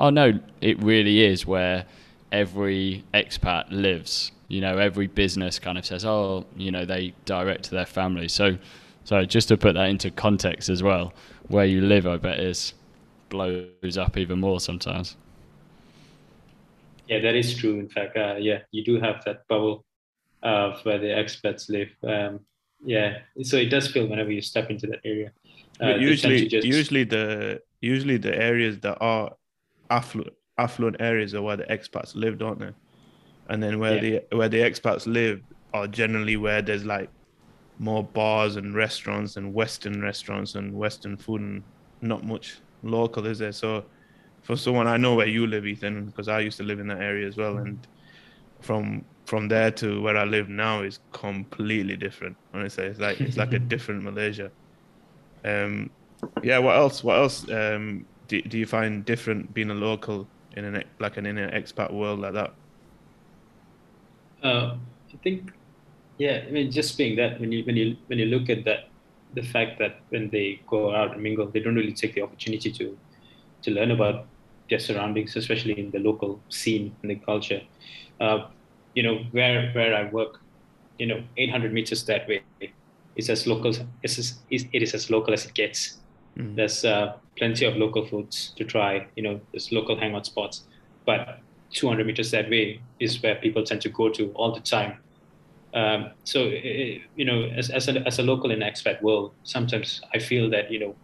[0.00, 1.86] oh no it really is where
[2.32, 4.32] every expat lives.
[4.48, 8.26] You know every business kind of says oh you know they direct to their family.
[8.26, 8.58] So
[9.04, 11.12] so just to put that into context as well
[11.48, 12.72] where you live i bet is
[13.32, 15.16] blows up even more sometimes
[17.08, 17.78] yeah, that is true.
[17.78, 19.84] In fact, uh, yeah, you do have that bubble
[20.42, 21.90] of where the expats live.
[22.02, 22.40] Um,
[22.84, 25.32] yeah, so it does feel whenever you step into that area.
[25.80, 29.32] Uh, usually, to just- usually the usually the areas that are
[29.90, 32.70] affluent affluent areas are where the expats live, don't they?
[33.48, 35.42] And then where the where the expats live
[35.74, 37.10] are generally where there's like
[37.78, 41.64] more bars and restaurants and Western restaurants and Western food and
[42.00, 43.52] not much local, is there?
[43.52, 43.84] So
[44.42, 47.00] for someone I know where you live, Ethan, because I used to live in that
[47.00, 47.86] area as well, and
[48.60, 52.36] from from there to where I live now is completely different.
[52.52, 54.50] Honestly, it's like it's like a different Malaysia.
[55.44, 55.90] Um,
[56.42, 56.58] yeah.
[56.58, 57.02] What else?
[57.04, 57.48] What else?
[57.50, 61.50] Um, do, do you find different being a local in an like an in an
[61.50, 62.52] expat world like that?
[64.42, 64.76] Uh,
[65.12, 65.52] I think,
[66.18, 66.42] yeah.
[66.46, 68.88] I mean, just being that when you when you when you look at that,
[69.34, 72.70] the fact that when they go out and mingle, they don't really take the opportunity
[72.72, 72.98] to
[73.62, 74.26] to learn about
[74.68, 77.60] their surroundings, especially in the local scene and the culture.
[78.20, 78.46] Uh,
[78.94, 80.40] you know, where where I work,
[80.98, 82.42] you know, 800 meters that way
[83.16, 85.98] is as local it's as, it is as local as it gets.
[86.36, 86.56] Mm.
[86.56, 89.06] There's uh, plenty of local foods to try.
[89.16, 90.64] You know, there's local hangout spots,
[91.06, 91.40] but
[91.72, 94.98] 200 meters that way is where people tend to go to all the time.
[95.74, 100.18] Um, so, you know, as, as, a, as a local in expat world, sometimes I
[100.18, 100.94] feel that, you know,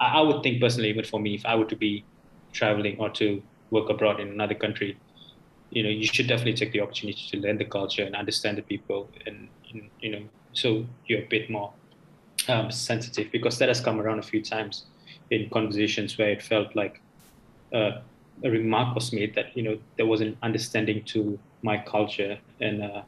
[0.00, 2.04] I, I would think personally, even for me, if I were to be
[2.52, 4.96] traveling or to work abroad in another country,
[5.70, 8.62] you know, you should definitely take the opportunity to learn the culture and understand the
[8.62, 11.72] people and, and you know, so you're a bit more
[12.48, 14.84] um, sensitive because that has come around a few times
[15.30, 17.00] in conversations where it felt like
[17.74, 18.00] uh,
[18.44, 22.82] a remark was made that you know there was an understanding to my culture and
[22.82, 23.02] uh,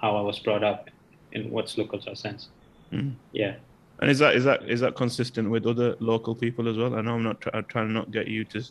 [0.00, 0.90] how I was brought up
[1.32, 2.48] in what's local to sense.
[2.92, 3.14] Mm.
[3.32, 3.56] Yeah.
[4.00, 6.94] And is that is that is that consistent with other local people as well?
[6.94, 8.64] I know I'm not try, I'm trying to not get you to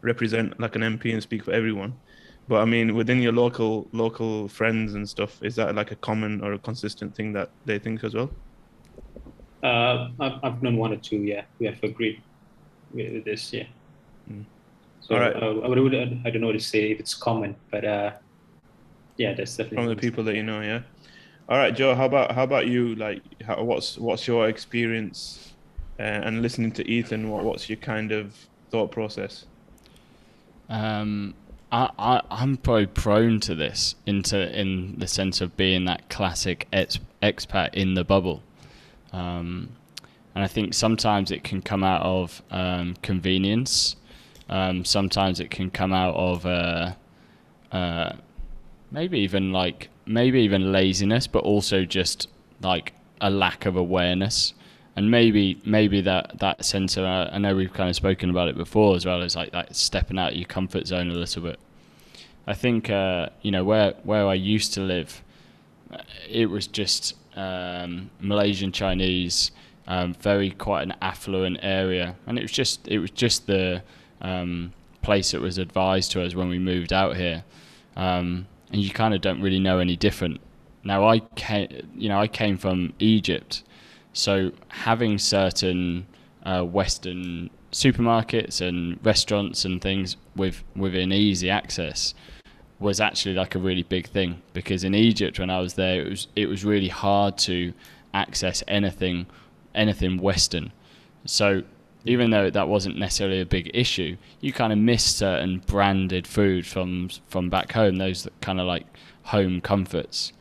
[0.00, 1.92] represent like an MP and speak for everyone,
[2.48, 6.40] but I mean within your local local friends and stuff, is that like a common
[6.42, 8.30] or a consistent thing that they think as well?
[9.62, 11.18] Uh, I've, I've known one or two.
[11.18, 12.22] Yeah, we have agreed
[12.92, 13.52] with this.
[13.52, 13.66] Yeah.
[14.30, 14.44] Mm.
[15.02, 15.36] So All right.
[15.36, 18.12] Uh, I, would, I don't know what to say if it's common, but uh,
[19.20, 20.62] yeah, that's definitely from the people that you know.
[20.62, 20.80] Yeah.
[21.46, 21.94] All right, Joe.
[21.94, 22.94] How about how about you?
[22.94, 25.52] Like, how, what's what's your experience
[25.98, 27.28] uh, and listening to Ethan?
[27.28, 28.34] What what's your kind of
[28.70, 29.44] thought process?
[30.70, 31.34] Um,
[31.70, 36.66] I, I I'm probably prone to this into in the sense of being that classic
[36.72, 38.42] ex, expat in the bubble.
[39.12, 39.68] Um,
[40.34, 43.96] and I think sometimes it can come out of um, convenience.
[44.48, 46.92] Um, sometimes it can come out of uh,
[47.70, 48.12] uh,
[48.90, 52.28] maybe even like maybe even laziness, but also just
[52.62, 54.54] like a lack of awareness.
[54.96, 58.48] And maybe maybe that that sense of uh, I know we've kind of spoken about
[58.48, 61.42] it before as well as like that stepping out of your comfort zone a little
[61.42, 61.58] bit.
[62.46, 65.22] I think uh, you know where where I used to live,
[65.92, 65.98] uh,
[66.28, 69.52] it was just um, Malaysian Chinese,
[69.86, 73.82] um, very quite an affluent area, and it was just it was just the
[74.20, 74.72] um,
[75.02, 77.44] place that was advised to us when we moved out here,
[77.96, 80.40] um, and you kind of don't really know any different.
[80.84, 83.64] Now I came, you know, I came from Egypt,
[84.12, 86.06] so having certain
[86.44, 92.14] uh, Western supermarkets and restaurants and things with within easy access
[92.80, 94.40] was actually like a really big thing.
[94.52, 97.72] Because in Egypt when I was there it was it was really hard to
[98.14, 99.26] access anything
[99.74, 100.72] anything western.
[101.26, 101.62] So
[102.04, 106.66] even though that wasn't necessarily a big issue you kind of missed certain branded food
[106.66, 108.86] from from back home those kind of like
[109.24, 110.32] home comforts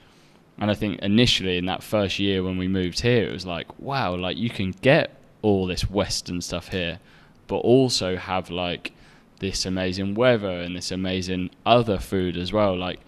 [0.58, 3.67] and I think initially in that first year when we moved here it was like
[3.80, 7.00] wow like you can get all this western stuff here
[7.48, 8.93] but also have like
[9.39, 12.78] this amazing weather and this amazing other food as well.
[12.78, 13.00] Like,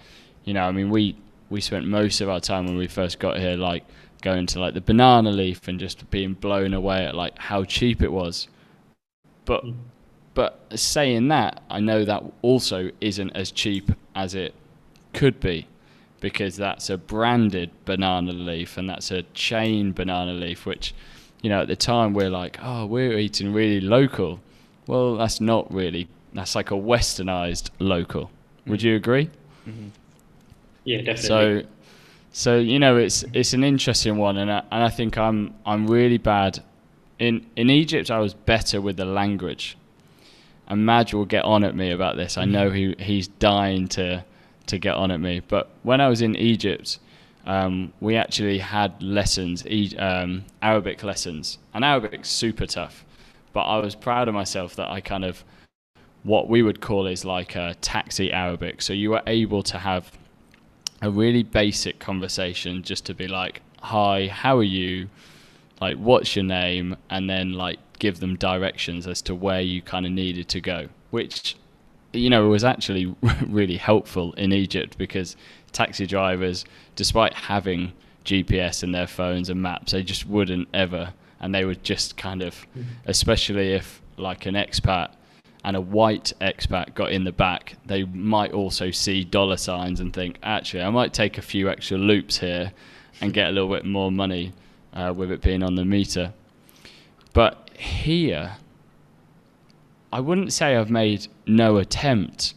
[0.44, 1.16] you know, I mean, we
[1.50, 3.86] we spent most of our time when we first got here, like
[4.22, 8.02] going to like the banana leaf and just being blown away at like how cheap
[8.02, 8.48] it was.
[9.46, 9.76] But mm.
[10.34, 14.54] but saying that, I know that also isn't as cheap as it
[15.14, 15.68] could be
[16.20, 20.94] because that's a branded banana leaf and that's a chain banana leaf which
[21.42, 24.40] you know at the time we're like oh we're eating really local
[24.88, 28.32] well that's not really that's like a westernized local.
[28.68, 29.30] Would you agree?
[29.68, 29.88] Mm-hmm.
[30.84, 31.64] Yeah, definitely.
[31.64, 31.68] So,
[32.32, 35.88] so you know, it's it's an interesting one, and I, and I think I'm I'm
[35.88, 36.64] really bad.
[37.20, 39.78] In in Egypt, I was better with the language,
[40.68, 42.38] and Madge will get on at me about this.
[42.38, 44.24] I know he he's dying to
[44.68, 45.42] to get on at me.
[45.42, 47.00] But when I was in Egypt,
[47.46, 49.66] um, we actually had lessons,
[49.98, 53.06] um, Arabic lessons, and Arabic's super tough.
[53.54, 55.44] But I was proud of myself that I kind of
[56.24, 58.82] what we would call is like a taxi Arabic.
[58.82, 60.12] So you were able to have
[61.02, 65.10] a really basic conversation just to be like, hi, how are you?
[65.80, 66.96] Like, what's your name?
[67.10, 70.88] And then like give them directions as to where you kind of needed to go,
[71.10, 71.56] which,
[72.14, 73.16] you know, was actually
[73.48, 75.36] really helpful in Egypt because
[75.72, 77.94] taxi drivers, despite having
[78.26, 81.14] GPS in their phones and maps, they just wouldn't ever.
[81.40, 82.84] And they would just kind of, mm-hmm.
[83.08, 85.10] especially if like an expat
[85.64, 90.14] and a white expat got in the back, they might also see dollar signs and
[90.14, 92.72] think, actually, I might take a few extra loops here
[93.20, 94.54] and get a little bit more money
[94.94, 96.34] uh, with it being on the meter.
[97.34, 98.58] But here,
[100.12, 102.54] I wouldn't say I've made no attempt.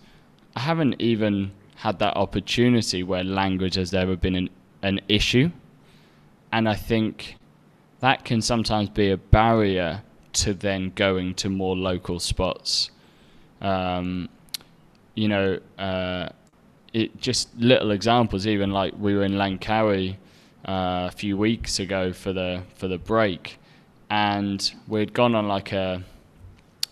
[0.56, 4.50] I haven't even had that opportunity where language has ever been an,
[4.82, 5.50] an issue.
[6.50, 7.36] And I think
[8.00, 12.90] that can sometimes be a barrier to then going to more local spots.
[13.64, 14.28] Um,
[15.14, 16.28] you know, uh,
[16.92, 18.46] it just little examples.
[18.46, 20.16] Even like we were in Langkawi
[20.68, 23.58] uh, a few weeks ago for the for the break,
[24.10, 26.04] and we'd gone on like a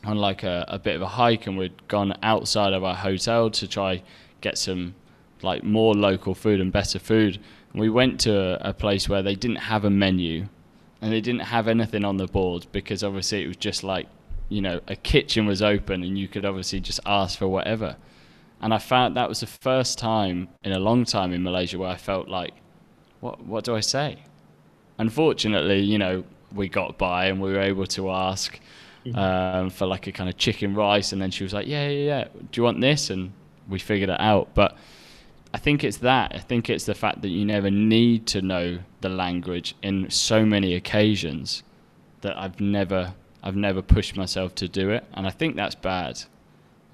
[0.05, 3.51] on like a, a bit of a hike, and we'd gone outside of our hotel
[3.51, 4.03] to try
[4.41, 4.95] get some
[5.43, 7.39] like more local food and better food.
[7.73, 10.49] And we went to a, a place where they didn't have a menu,
[11.03, 14.09] and they didn't have anything on the board because obviously it was just like
[14.49, 17.97] you know a kitchen was open and you could obviously just ask for whatever.
[18.61, 21.91] And I found that was the first time in a long time in Malaysia where
[21.91, 22.55] I felt like,
[23.21, 24.19] what what do I say?
[24.99, 26.25] Unfortunately, you know,
[26.55, 28.61] we got by and we were able to ask
[29.15, 32.05] um, for like a kind of chicken rice, and then she was like, yeah, yeah,
[32.05, 32.25] yeah.
[32.25, 33.11] Do you want this?
[33.11, 33.33] And
[33.69, 34.55] we figured it out.
[34.55, 34.77] But
[35.53, 36.33] I think it's that.
[36.35, 40.47] I think it's the fact that you never need to know the language in so
[40.47, 41.63] many occasions
[42.21, 46.23] that I've never I've never pushed myself to do it, and I think that's bad.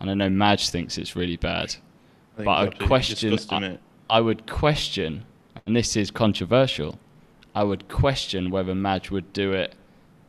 [0.00, 1.76] And I know Madge thinks it's really bad,
[2.38, 3.38] I but I would question.
[3.50, 3.78] I.
[4.10, 5.24] I would question,
[5.66, 6.98] and this is controversial.
[7.54, 9.74] I would question whether Madge would do it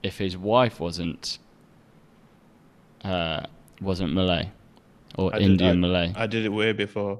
[0.03, 1.37] if his wife wasn't
[3.03, 3.43] uh,
[3.81, 4.49] wasn't Malay
[5.17, 6.13] or I did- Indian I- Malay.
[6.15, 7.19] I did it way before.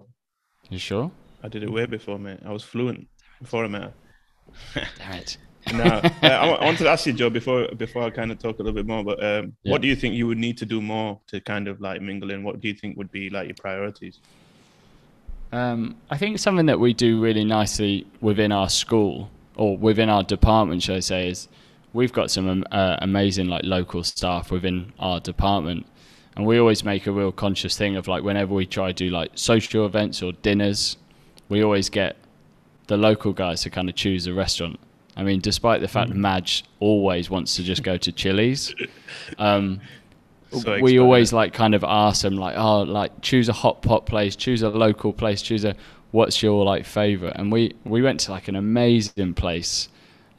[0.69, 1.11] you sure?
[1.43, 2.39] I did it way before, mate.
[2.45, 3.07] I was fluent
[3.41, 3.93] before I met her.
[4.97, 5.37] Damn it.
[5.73, 8.59] No, uh, I, I wanted to ask you, Joe, before before I kind of talk
[8.59, 9.03] a little bit more.
[9.03, 9.71] But um, Yeah.
[9.71, 12.31] what do you think you would need to do more to kind of like mingle
[12.31, 12.43] in?
[12.43, 14.19] What do you think would be like your priorities?
[15.51, 20.23] Um, I think something that we do really nicely within our school or within our
[20.23, 21.47] department, should I say, is
[21.93, 25.85] we've got some um, uh, amazing like local staff within our department,
[26.35, 29.09] and we always make a real conscious thing of like whenever we try to do
[29.09, 30.97] like social events or dinners,
[31.49, 32.15] we always get
[32.87, 34.79] the local guys to kind of choose a restaurant.
[35.19, 38.73] I mean, despite the fact Madge always wants to just go to Chili's,
[39.37, 39.81] um,
[40.51, 44.05] So we always like kind of ask them like, oh, like choose a hot pot
[44.05, 45.75] place, choose a local place, choose a
[46.11, 47.33] what's your like favorite.
[47.35, 49.89] And we we went to like an amazing place.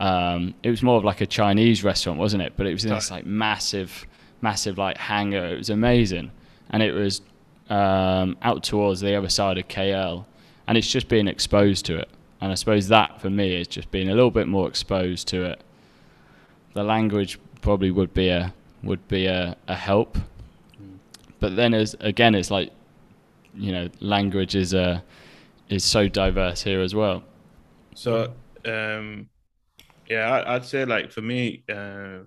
[0.00, 2.54] Um, it was more of like a Chinese restaurant, wasn't it?
[2.56, 4.06] But it was in this like massive,
[4.40, 5.44] massive like hangar.
[5.44, 6.30] It was amazing,
[6.70, 7.20] and it was
[7.68, 10.24] um, out towards the other side of KL,
[10.66, 12.08] and it's just being exposed to it.
[12.40, 15.44] And I suppose that for me is just being a little bit more exposed to
[15.44, 15.60] it.
[16.74, 20.16] The language probably would be a would be a, a help,
[21.38, 22.72] but then as again, it's like
[23.54, 25.02] you know, language is a
[25.68, 27.22] is so diverse here as well.
[27.94, 28.32] So,
[28.64, 29.28] um,
[30.08, 32.20] yeah, I'd say like for me, uh,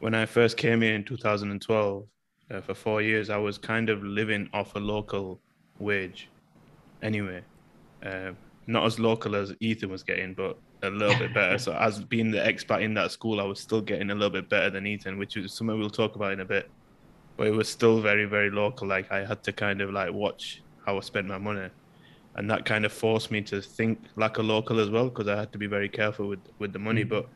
[0.00, 2.06] when I first came here in 2012,
[2.50, 5.40] uh, for four years, I was kind of living off a local
[5.78, 6.28] wage,
[7.02, 7.42] anyway.
[8.02, 8.32] Uh,
[8.70, 11.58] not as local as Ethan was getting, but a little bit better.
[11.58, 14.48] So, as being the expat in that school, I was still getting a little bit
[14.48, 16.70] better than Ethan, which is something we'll talk about in a bit.
[17.36, 18.86] But it was still very, very local.
[18.88, 21.68] Like I had to kind of like watch how I spent my money
[22.36, 25.36] and that kind of forced me to think like a local as well because I
[25.36, 27.04] had to be very careful with with the money.
[27.04, 27.10] Mm.
[27.10, 27.28] But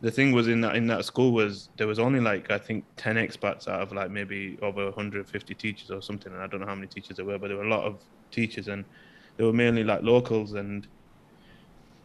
[0.00, 2.84] the thing was in that in that school was there was only like I think
[2.96, 6.66] ten expats out of like maybe over 150 teachers or something, and I don't know
[6.66, 8.84] how many teachers there were, but there were a lot of teachers, and
[9.36, 10.52] they were mainly like locals.
[10.52, 10.86] And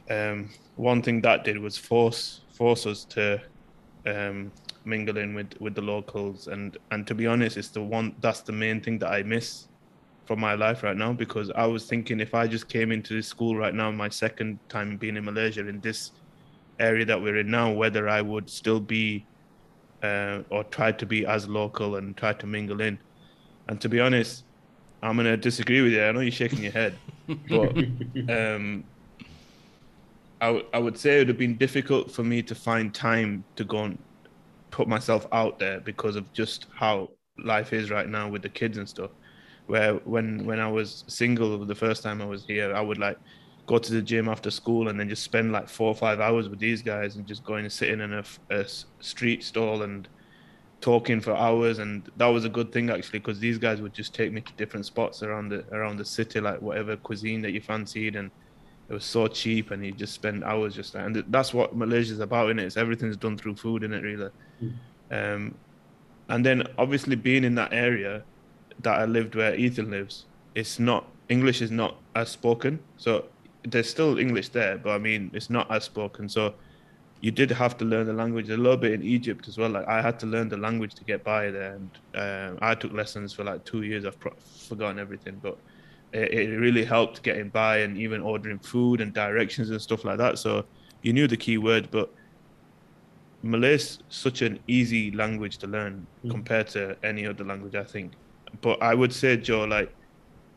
[0.10, 3.42] um, one thing that did was force force us to
[4.06, 4.52] um,
[4.86, 8.42] mingle in with with the locals, and and to be honest, it's the one that's
[8.42, 9.68] the main thing that I miss
[10.26, 13.28] from my life right now because I was thinking if I just came into this
[13.28, 16.12] school right now, my second time being in Malaysia in this
[16.80, 19.26] area that we're in now, whether I would still be
[20.04, 23.00] uh, or try to be as local and try to mingle in.
[23.68, 24.44] And to be honest,
[25.02, 26.04] I'm gonna disagree with you.
[26.04, 26.98] I know you're shaking your head,
[27.50, 27.78] but
[28.30, 28.84] um,
[30.42, 33.44] I, w- I would say it would have been difficult for me to find time
[33.56, 33.98] to go and
[34.72, 38.78] put myself out there because of just how life is right now with the kids
[38.78, 39.12] and stuff
[39.70, 43.18] where when when I was single the first time I was here, I would like
[43.68, 46.50] go to the gym after school and then just spend like four or five hours
[46.50, 48.12] with these guys and just going and sitting in
[48.50, 48.66] a
[49.00, 50.08] street stall and
[50.82, 54.14] talking for hours and that was a good thing actually because these guys would just
[54.14, 57.60] take me to different spots around the around the city like whatever cuisine that you
[57.60, 58.32] fancied and
[58.88, 62.50] it was so cheap and you just spend hours just and that's what Malaysia's about
[62.50, 64.30] in it it's everything's done through food in it really
[65.12, 65.54] um
[66.30, 68.24] and then obviously being in that area
[68.82, 70.26] that I lived where Ethan lives,
[70.56, 72.80] it's not English is not as spoken.
[72.98, 73.26] So
[73.64, 76.30] there's still English there, but I mean it's not as spoken.
[76.30, 76.54] So
[77.22, 79.70] you did have to learn the language a little bit in Egypt as well.
[79.70, 82.94] Like I had to learn the language to get by there, and um, I took
[82.94, 84.06] lessons for like two years.
[84.06, 84.36] I've pro-
[84.68, 85.58] forgotten everything, but
[86.14, 90.18] it, it really helped getting by and even ordering food and directions and stuff like
[90.18, 90.40] that.
[90.40, 90.66] So
[91.02, 92.10] you knew the key word, but
[93.44, 96.32] Malay's such an easy language to learn mm.
[96.32, 98.14] compared to any other language, I think.
[98.62, 99.94] But I would say, Joe, like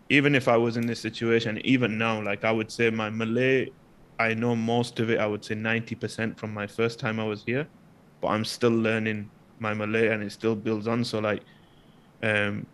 [0.09, 3.71] even if I was in this situation, even now, like I would say my Malay
[4.19, 5.19] I know most of it.
[5.19, 7.67] I would say ninety percent from my first time I was here,
[8.21, 11.05] but I'm still learning my Malay, and it still builds on.
[11.05, 11.43] So like,
[12.23, 12.67] um,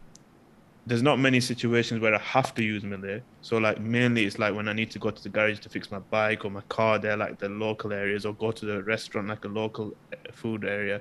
[0.87, 3.23] there's not many situations where I have to use Malay.
[3.43, 5.91] So like mainly it's like when I need to go to the garage to fix
[5.91, 6.99] my bike or my car.
[6.99, 10.65] They're like the local areas, or go to the restaurant like a local uh, food
[10.65, 11.01] area.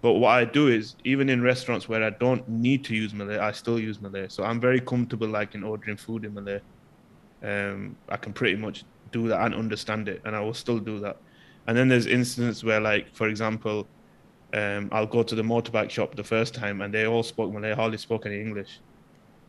[0.00, 3.38] But what I do is even in restaurants where I don't need to use Malay,
[3.38, 4.28] I still use Malay.
[4.28, 6.60] So I'm very comfortable like in ordering food in Malay.
[7.42, 8.84] Um, I can pretty much
[9.14, 11.16] do that and understand it, and I will still do that.
[11.66, 13.86] And then there's instances where, like, for example,
[14.52, 17.74] um, I'll go to the motorbike shop the first time, and they all spoke Malay,
[17.74, 18.80] hardly spoke any English,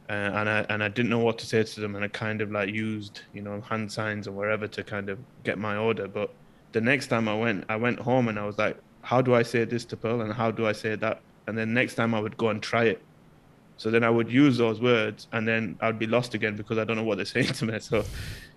[0.10, 2.42] uh, and I and I didn't know what to say to them, and I kind
[2.42, 6.08] of like used, you know, hand signs or wherever to kind of get my order.
[6.08, 6.30] But
[6.72, 9.44] the next time I went, I went home and I was like, how do I
[9.44, 11.22] say this to Pearl, and how do I say that?
[11.48, 13.02] And then next time I would go and try it.
[13.78, 16.86] So then I would use those words, and then I'd be lost again because I
[16.86, 17.80] don't know what they're saying to me.
[17.80, 18.06] So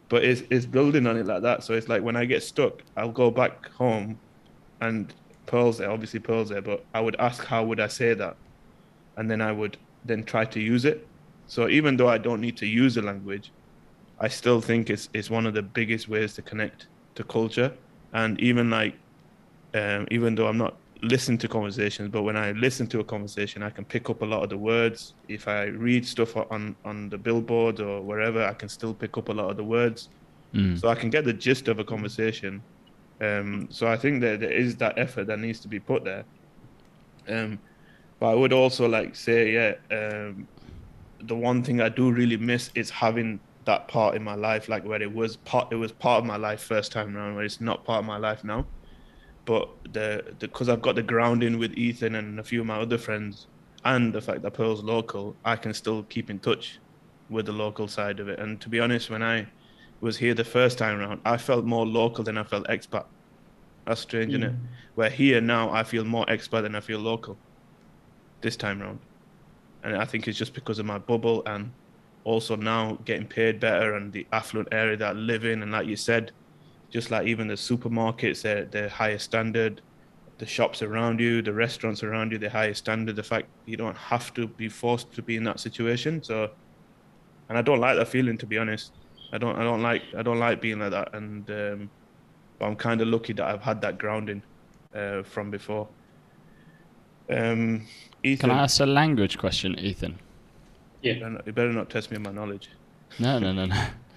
[0.08, 1.64] but it's it's building on it like that.
[1.64, 4.18] So it's like when I get stuck, I'll go back home,
[4.80, 5.12] and
[5.46, 8.36] Pearl's there, obviously Pearl's there, but I would ask how would I say that,
[9.16, 11.06] and then I would then try to use it.
[11.46, 13.52] So even though I don't need to use the language,
[14.20, 17.72] I still think it's it's one of the biggest ways to connect to culture,
[18.12, 18.94] and even like,
[19.74, 23.62] um, even though I'm not listen to conversations, but when I listen to a conversation,
[23.62, 25.14] I can pick up a lot of the words.
[25.28, 29.28] If I read stuff on on the billboard or wherever, I can still pick up
[29.28, 30.08] a lot of the words.
[30.54, 30.80] Mm.
[30.80, 32.62] So I can get the gist of a conversation.
[33.20, 36.24] Um, so I think that there is that effort that needs to be put there.
[37.28, 37.58] Um,
[38.18, 40.48] but I would also like say, yeah, um,
[41.20, 44.84] the one thing I do really miss is having that part in my life, like
[44.84, 47.60] where it was part, it was part of my life first time around, where it's
[47.60, 48.64] not part of my life now
[49.48, 52.98] but the because I've got the grounding with Ethan and a few of my other
[52.98, 53.46] friends,
[53.82, 56.78] and the fact that Pearl's local, I can still keep in touch
[57.30, 58.38] with the local side of it.
[58.40, 59.46] And to be honest, when I
[60.02, 63.06] was here the first time around, I felt more local than I felt expat.
[63.86, 64.34] That's strange, mm.
[64.34, 64.52] isn't it?
[64.52, 64.66] Mm.
[64.96, 67.38] Where here now, I feel more expat than I feel local.
[68.42, 68.98] This time around,
[69.82, 71.72] and I think it's just because of my bubble and
[72.24, 75.62] also now getting paid better and the affluent area that I live in.
[75.62, 76.32] And like you said,
[76.90, 79.80] just like even the supermarkets, they're, they're higher standard.
[80.38, 83.16] The shops around you, the restaurants around you, they're higher standard.
[83.16, 86.22] The fact you don't have to be forced to be in that situation.
[86.22, 86.50] So,
[87.48, 88.92] and I don't like that feeling to be honest.
[89.32, 91.14] I don't, I don't like, I don't like being like that.
[91.14, 91.90] And um,
[92.58, 94.42] but I'm kind of lucky that I've had that grounding
[94.94, 95.88] uh, from before.
[97.30, 97.86] Um,
[98.22, 100.18] Ethan, Can I ask a language question, Ethan?
[101.02, 101.12] Yeah.
[101.12, 102.70] You better not, you better not test me on my knowledge.
[103.18, 103.76] No, no, no, no.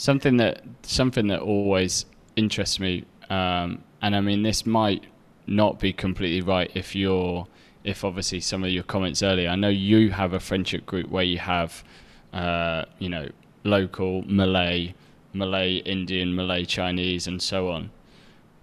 [0.00, 5.04] something that something that always interests me, um, and I mean this might
[5.46, 7.46] not be completely right if you're
[7.84, 9.50] if obviously some of your comments earlier.
[9.50, 11.84] I know you have a friendship group where you have,
[12.32, 13.28] uh, you know,
[13.64, 14.94] local Malay,
[15.34, 17.90] Malay Indian, Malay Chinese, and so on.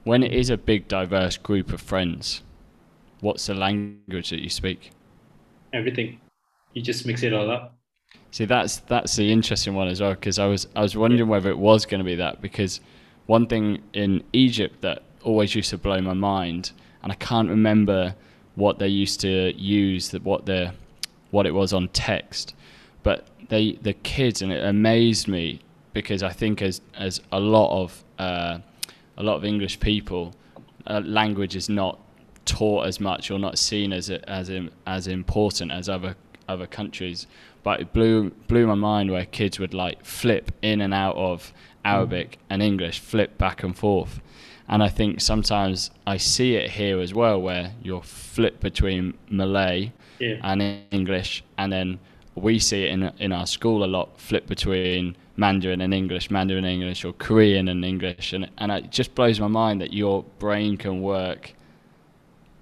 [0.06, 2.42] When it is a big diverse group of friends,
[3.22, 4.92] what's the language that you speak?
[5.72, 6.20] Everything.
[6.74, 7.77] You just mix it all up.
[8.32, 11.50] See, that's that's the interesting one as well because I was I was wondering whether
[11.50, 12.82] it was going to be that because
[13.26, 16.72] one thing in Egypt that always used to blow my mind,
[17.04, 18.16] and I can't remember
[18.56, 20.74] what they used to use that what the
[21.32, 22.54] what it was on text,
[23.04, 25.62] but they the kids and it amazed me
[25.94, 28.60] because I think as as a lot of uh,
[29.18, 30.34] a lot of English people,
[30.86, 32.00] uh, language is not
[32.46, 34.52] taught as much or not seen as as
[34.86, 36.16] as important as other
[36.48, 37.28] other countries
[37.68, 41.52] but it blew blew my mind where kids would like flip in and out of
[41.84, 42.38] Arabic mm.
[42.50, 44.22] and English, flip back and forth.
[44.70, 49.92] And I think sometimes I see it here as well, where you're flip between Malay
[50.18, 50.38] yeah.
[50.44, 50.62] and
[50.92, 52.00] English, and then
[52.36, 56.64] we see it in in our school a lot, flip between Mandarin and English, Mandarin
[56.64, 60.24] and English, or Korean and English, and and it just blows my mind that your
[60.40, 61.54] brain can work,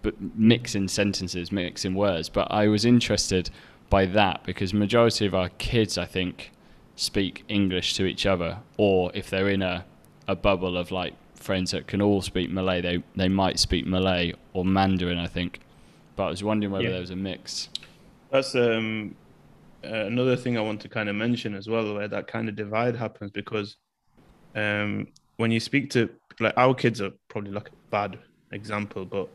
[0.01, 2.27] but mixing sentences, mixing words.
[2.27, 3.51] But I was interested
[3.95, 6.51] by that because majority of our kids, I think,
[6.97, 9.85] speak English to each other, or if they're in a,
[10.27, 14.33] a bubble of like friends that can all speak Malay, they they might speak Malay
[14.51, 15.61] or Mandarin, I think.
[16.17, 16.91] but I was wondering whether Yeah.
[16.91, 17.69] there was a mix.
[18.31, 19.15] That's um,
[19.83, 22.55] uh, another thing I want to kind of mention as well, where that kind of
[22.57, 23.77] divide happens because
[24.55, 26.09] um, when you speak to
[26.41, 28.19] like our kids are probably like a bad
[28.51, 29.29] example, but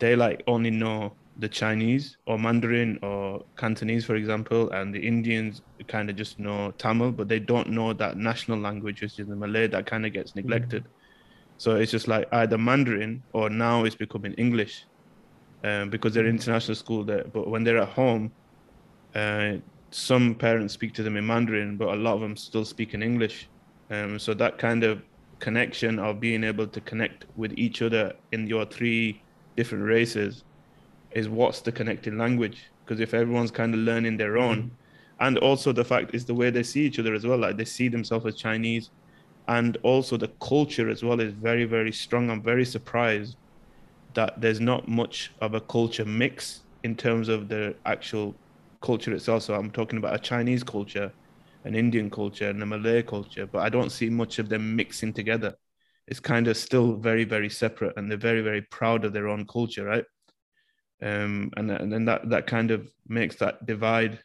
[0.00, 5.62] they like only know the Chinese or Mandarin or Cantonese, for example, and the Indians
[5.88, 9.36] kind of just know Tamil, but they don't know that national language, which is the
[9.36, 10.84] Malay, that kind of gets neglected.
[11.56, 14.84] So it's just like either Mandarin or now it's becoming English
[15.64, 17.24] um, because they're international school there.
[17.32, 18.30] But when they're at home,
[19.14, 19.54] uh,
[19.90, 23.02] some parents speak to them in Mandarin, but a lot of them still speak in
[23.02, 23.48] English.
[23.90, 25.02] Um, so that kind of
[25.38, 29.22] connection of being able to connect with each other in your three
[29.56, 30.44] different races
[31.12, 32.66] is what's the connecting language.
[32.84, 34.74] Because if everyone's kind of learning their own, mm-hmm.
[35.20, 37.64] and also the fact is the way they see each other as well, like they
[37.64, 38.90] see themselves as Chinese,
[39.48, 42.30] and also the culture as well is very very strong.
[42.30, 43.36] I'm very surprised
[44.14, 48.34] that there's not much of a culture mix in terms of the actual
[48.80, 49.44] culture itself.
[49.44, 51.12] So I'm talking about a Chinese culture,
[51.64, 55.12] an Indian culture, and a Malay culture, but I don't see much of them mixing
[55.12, 55.54] together.
[56.06, 59.46] It's kind of still very, very separate, and they're very, very proud of their own
[59.46, 60.04] culture, right?
[61.02, 64.20] Um, and and then that that kind of makes that divide,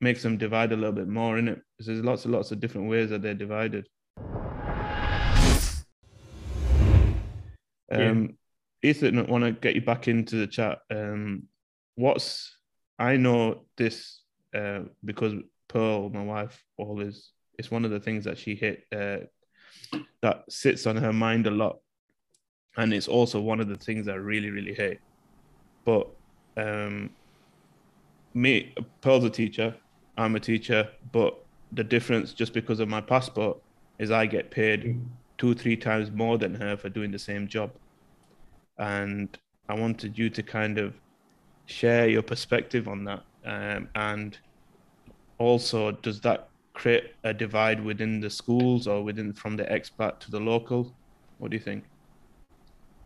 [0.00, 1.60] makes them divide a little bit more in it.
[1.72, 3.86] Because there's lots and lots of different ways that they're divided.
[7.90, 8.10] Yeah.
[8.10, 8.36] Um,
[8.82, 10.78] Ethan, I want to get you back into the chat.
[10.90, 11.44] Um,
[11.94, 12.56] what's
[12.98, 14.20] I know this
[14.54, 15.34] uh, because
[15.68, 19.18] Pearl, my wife, always it's one of the things that she hit uh,
[20.22, 21.78] that sits on her mind a lot,
[22.76, 24.98] and it's also one of the things I really really hate.
[25.86, 26.08] But
[26.58, 27.10] um,
[28.34, 29.74] me, Pearl's a teacher,
[30.18, 33.56] I'm a teacher, but the difference just because of my passport
[33.98, 35.00] is I get paid
[35.38, 37.70] two three times more than her for doing the same job,
[38.78, 39.38] and
[39.70, 40.94] I wanted you to kind of
[41.64, 44.38] share your perspective on that um, and
[45.38, 50.30] also does that create a divide within the schools or within from the expat to
[50.30, 50.94] the local?
[51.38, 51.84] What do you think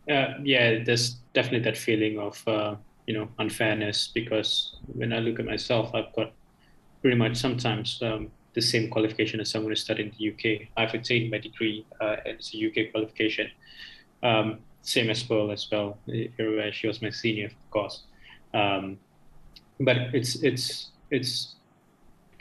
[0.08, 2.74] Uh, yeah, there's definitely that feeling of uh,
[3.06, 6.32] you know unfairness because when I look at myself, I've got
[7.00, 10.68] pretty much sometimes um, the same qualification as someone who studied in the UK.
[10.76, 13.50] I've attained my degree uh, it's a UK qualification,
[14.22, 15.98] um, same as Pearl as well.
[16.06, 18.04] Where she was my senior, of course,
[18.54, 18.98] um,
[19.80, 21.54] but it's it's it's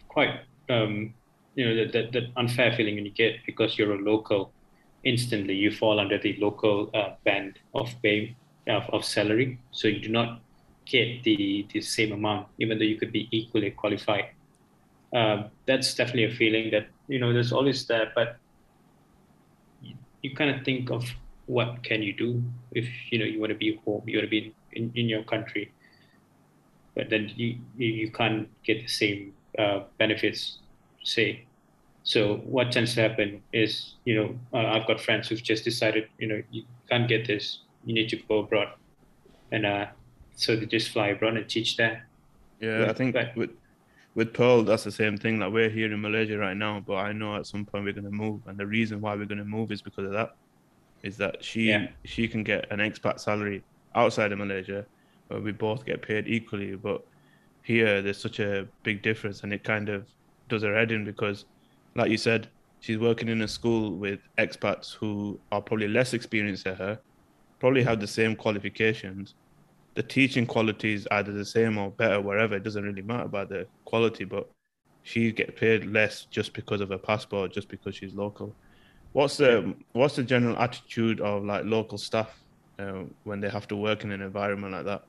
[0.07, 0.39] quite
[0.70, 1.14] um,
[1.55, 4.51] you know that, that that unfair feeling when you get because you're a local
[5.04, 8.36] instantly you fall under the local uh, band of pay
[8.68, 9.60] of, of salary.
[9.72, 10.41] So you do not
[10.86, 14.30] get the the same amount even though you could be equally qualified.
[15.14, 18.38] Um, that's definitely a feeling that you know there's always that but
[19.82, 21.10] you, you kind of think of
[21.47, 22.43] what can you do
[22.74, 25.10] if you know you want to be home you want to be in, in, in
[25.10, 25.72] your country.
[26.95, 30.60] But then you you, you can't get the same uh, benefits
[31.04, 31.45] say
[32.04, 36.10] so what tends to happen is, you know, uh, I've got friends who've just decided,
[36.18, 38.70] you know, you can't get this, you need to go abroad,
[39.52, 39.88] and uh,
[40.36, 42.08] so they just fly abroad and teach there.
[42.60, 43.36] yeah Yeah, i think right.
[43.36, 43.52] with
[44.16, 47.12] with pearl that's the same thing like we're here in malaysia right now but i
[47.14, 49.45] know at some point we're going to move and the reason why we're going to
[49.45, 50.32] move is because of that
[51.04, 51.88] is that she Yeah.
[52.06, 53.64] she can get an expat salary
[53.95, 54.86] outside of malaysia
[55.28, 57.02] where we both get paid equally but
[57.62, 60.08] here there's such a big difference and it kind of
[60.50, 61.45] does her head in because
[61.96, 62.48] like you said
[62.80, 67.00] she's working in a school with expats who are probably less experienced than her
[67.60, 69.36] probably have the same qualifications.
[69.96, 72.56] The teaching quality is either the same or better wherever.
[72.56, 74.50] It doesn't really matter about the quality but
[75.04, 78.54] she get paid less just because of her passport just because she's local.
[79.14, 82.38] What's the what's the general attitude of like local staff
[82.78, 85.04] uh, when they have to work in an environment like that?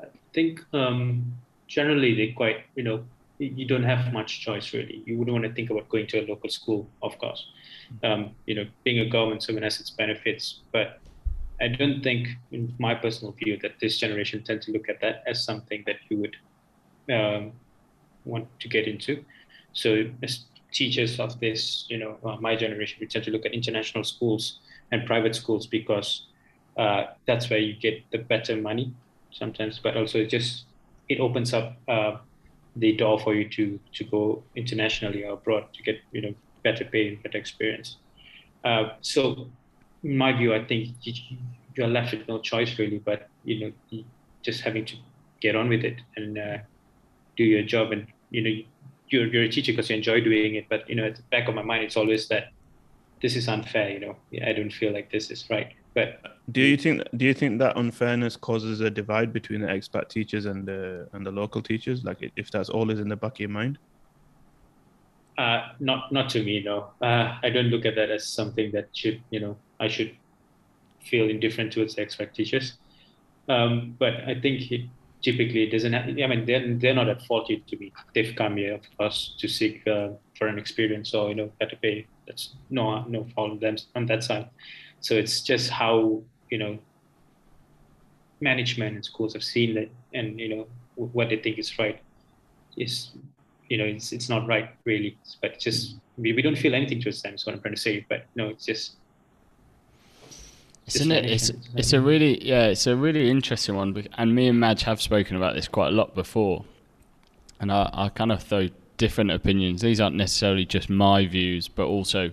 [0.00, 1.30] I think um,
[1.66, 3.04] generally they quite, you know,
[3.46, 5.02] you don't have much choice really.
[5.06, 7.46] You wouldn't want to think about going to a local school, of course.
[8.02, 11.00] Um, you know, being a government servant has its benefits, but
[11.60, 15.22] I don't think, in my personal view, that this generation tend to look at that
[15.26, 16.36] as something that you would
[17.14, 17.52] um,
[18.24, 19.24] want to get into.
[19.72, 23.52] So as teachers of this, you know, uh, my generation, we tend to look at
[23.52, 24.58] international schools
[24.90, 26.26] and private schools because
[26.76, 28.92] uh, that's where you get the better money
[29.30, 30.64] sometimes, but also it just
[31.08, 32.16] it opens up uh,
[32.76, 36.84] the door for you to to go internationally or abroad to get you know better
[36.84, 37.96] pay and better experience.
[38.64, 39.48] Uh, so,
[40.02, 41.14] in my view, I think you,
[41.74, 44.02] you're left with no choice really, but you know,
[44.42, 44.96] just having to
[45.40, 46.58] get on with it and uh,
[47.36, 47.92] do your job.
[47.92, 48.62] And you know,
[49.08, 51.48] you're you're a teacher because you enjoy doing it, but you know, at the back
[51.48, 52.52] of my mind, it's always that
[53.20, 53.90] this is unfair.
[53.90, 54.16] You know,
[54.46, 56.20] I don't feel like this is right, but
[56.50, 60.46] do you think do you think that unfairness causes a divide between the expat teachers
[60.46, 62.04] and the and the local teachers?
[62.04, 63.78] Like if that's always in the back of your mind?
[65.38, 66.90] Uh, not not to me, no.
[67.00, 70.16] Uh, I don't look at that as something that should you know I should
[71.04, 72.78] feel indifferent towards the expat teachers.
[73.48, 74.82] Um, but I think it,
[75.22, 75.92] typically it doesn't.
[75.92, 77.92] Have, I mean, they're they're not at fault to me.
[78.14, 81.76] They've come here for us to seek uh, for an experience or you know better
[81.76, 82.06] pay.
[82.26, 84.50] That's no no fault on them on that side.
[85.00, 86.22] So it's just how
[86.52, 86.78] you know
[88.40, 90.66] management and schools have seen it and you know
[91.18, 92.00] what they think is right
[92.76, 93.12] is
[93.70, 97.22] you know it's it's not right really but just we, we don't feel anything towards
[97.22, 98.96] them is what i'm trying to say but no it's just
[100.86, 101.24] isn't it?
[101.26, 104.06] It's it's a really yeah, it's a really interesting one.
[104.18, 106.64] And me and Madge have spoken about this quite a lot before,
[107.60, 109.82] and I, I kind of throw different opinions.
[109.82, 112.32] These aren't necessarily just my views, but also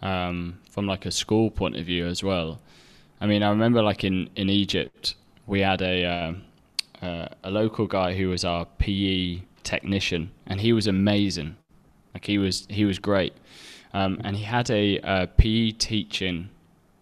[0.00, 2.60] um, from like a school point of view as well.
[3.22, 5.14] I mean, I remember like in in Egypt,
[5.46, 6.42] we had a um,
[7.00, 11.56] uh, a local guy who was our PE technician, and he was amazing.
[12.12, 13.34] Like he was he was great,
[13.94, 16.50] um, and he had a, a PE teaching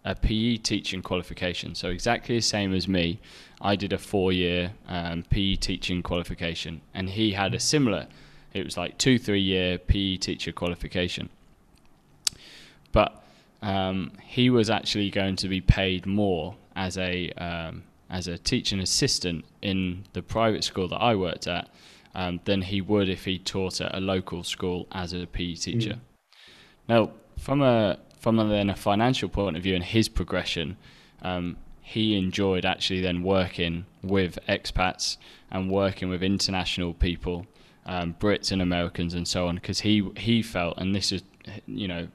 [0.05, 1.73] a PE teaching qualification.
[1.73, 3.19] So exactly the same as me.
[3.59, 8.05] I did a four-year um, PE teaching qualification, and he had a similar.
[8.53, 11.29] It was like two, three-year PE teacher qualification.
[12.91, 13.20] But
[13.61, 18.79] um, he was actually going to be paid more as a um, as a teaching
[18.79, 21.69] assistant in the private school that I worked at
[22.13, 25.93] um, than he would if he taught at a local school as a PE teacher.
[25.93, 25.99] Mm.
[26.89, 30.77] Now, from a from a, then a financial point of view and his progression,
[31.21, 35.17] um, he enjoyed actually then working with expats
[35.49, 37.47] and working with international people,
[37.85, 41.23] um, Brits and Americans and so on, because he he felt, and this is,
[41.65, 42.07] you know,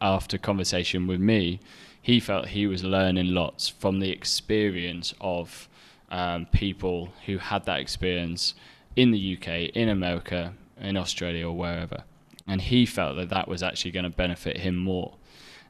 [0.00, 1.60] after conversation with me,
[2.00, 5.68] he felt he was learning lots from the experience of
[6.10, 8.54] um, people who had that experience
[8.96, 12.04] in the UK, in America, in Australia, or wherever.
[12.46, 15.14] And he felt that that was actually going to benefit him more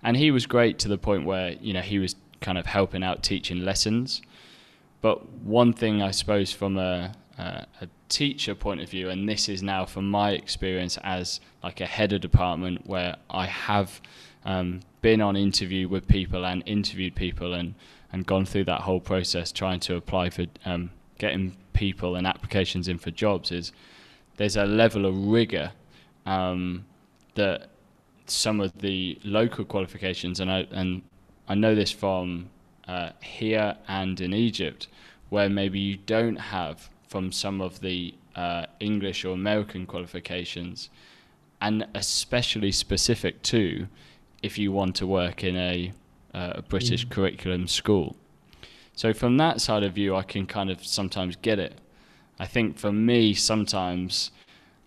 [0.03, 3.03] and he was great to the point where you know he was kind of helping
[3.03, 4.23] out teaching lessons.
[5.01, 9.49] But one thing I suppose from a, a, a teacher point of view, and this
[9.49, 14.01] is now from my experience as like a head of department where I have
[14.45, 17.75] um, been on interview with people and interviewed people and,
[18.13, 22.89] and gone through that whole process trying to apply for um, getting people and applications
[22.89, 23.73] in for jobs is
[24.37, 25.73] there's a level of rigor
[26.27, 26.85] um,
[27.35, 27.71] that
[28.27, 31.03] some of the local qualifications, and I and
[31.49, 32.51] I know this from
[32.87, 34.89] uh, here and in Egypt,
[35.29, 40.91] where maybe you don't have from some of the uh, English or American qualifications,
[41.61, 43.89] and especially specific to
[44.43, 45.93] if you want to work in a,
[46.33, 47.11] uh, a British mm.
[47.11, 48.17] curriculum school.
[48.95, 51.81] So from that side of view, I can kind of sometimes get it.
[52.39, 54.31] I think for me, sometimes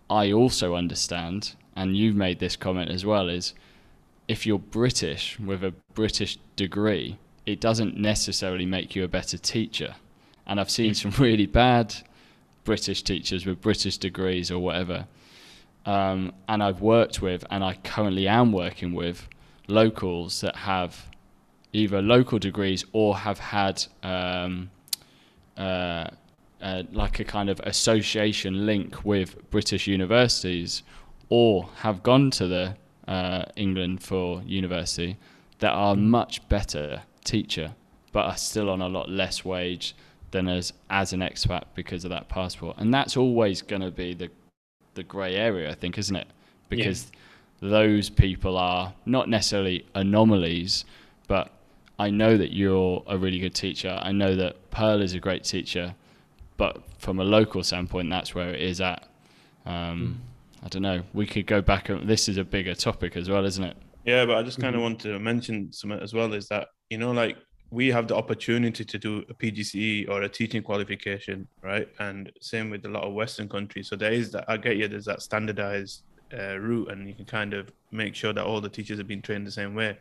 [0.09, 3.53] I also understand and you've made this comment as well, is
[4.27, 9.95] if you're British with a British degree, it doesn't necessarily make you a better teacher.
[10.45, 11.95] And I've seen some really bad
[12.63, 15.07] British teachers with British degrees or whatever.
[15.85, 19.27] Um, and I've worked with, and I currently am working with,
[19.67, 21.09] locals that have
[21.73, 24.69] either local degrees or have had um,
[25.57, 26.07] uh,
[26.61, 30.83] uh, like a kind of association link with British universities
[31.29, 32.75] or have gone to the
[33.07, 35.17] uh, England for university
[35.59, 37.73] that are much better teacher,
[38.11, 39.95] but are still on a lot less wage
[40.31, 42.77] than as as an expat because of that passport.
[42.79, 44.29] And that's always going to be the
[44.93, 46.27] the grey area, I think, isn't it?
[46.69, 47.11] Because
[47.61, 47.69] yeah.
[47.69, 50.85] those people are not necessarily anomalies,
[51.27, 51.51] but
[51.99, 53.99] I know that you're a really good teacher.
[54.01, 55.95] I know that Pearl is a great teacher,
[56.57, 59.07] but from a local standpoint, that's where it is at.
[59.65, 60.65] Um, mm.
[60.65, 61.03] I don't know.
[61.13, 61.89] We could go back.
[62.03, 63.77] This is a bigger topic as well, isn't it?
[64.05, 64.83] Yeah, but I just kind of mm-hmm.
[64.83, 67.37] want to mention something as well is that you know, like
[67.71, 71.87] we have the opportunity to do a PGCE or a teaching qualification, right?
[71.99, 73.87] And same with a lot of Western countries.
[73.87, 74.43] So there is that.
[74.49, 74.89] I get you.
[74.89, 76.03] There's that standardized
[76.37, 79.21] uh, route, and you can kind of make sure that all the teachers have been
[79.21, 79.97] trained the same way.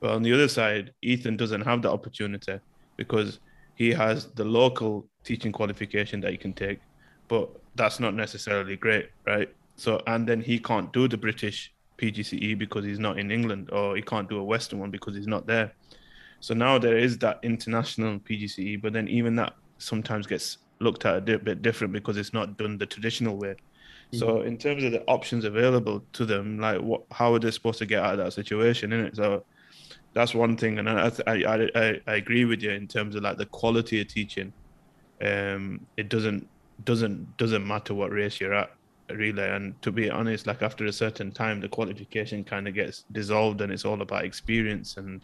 [0.00, 2.58] But on the other side, Ethan doesn't have the opportunity
[2.96, 3.40] because
[3.74, 6.80] he has the local teaching qualification that he can take,
[7.28, 9.54] but that's not necessarily great, right?
[9.76, 13.96] So and then he can't do the British PGCE because he's not in England, or
[13.96, 15.72] he can't do a Western one because he's not there.
[16.42, 21.28] So now there is that international PGCE, but then even that sometimes gets looked at
[21.28, 23.50] a bit different because it's not done the traditional way.
[23.50, 24.18] Mm-hmm.
[24.18, 27.78] So in terms of the options available to them, like what, how are they supposed
[27.78, 28.92] to get out of that situation?
[28.92, 29.44] In it, so
[30.14, 33.38] that's one thing, and I, I I I agree with you in terms of like
[33.38, 34.52] the quality of teaching.
[35.24, 36.48] Um, it doesn't
[36.84, 38.72] doesn't doesn't matter what race you're at
[39.10, 43.04] really and to be honest like after a certain time the qualification kind of gets
[43.12, 45.20] dissolved and it's all about experience and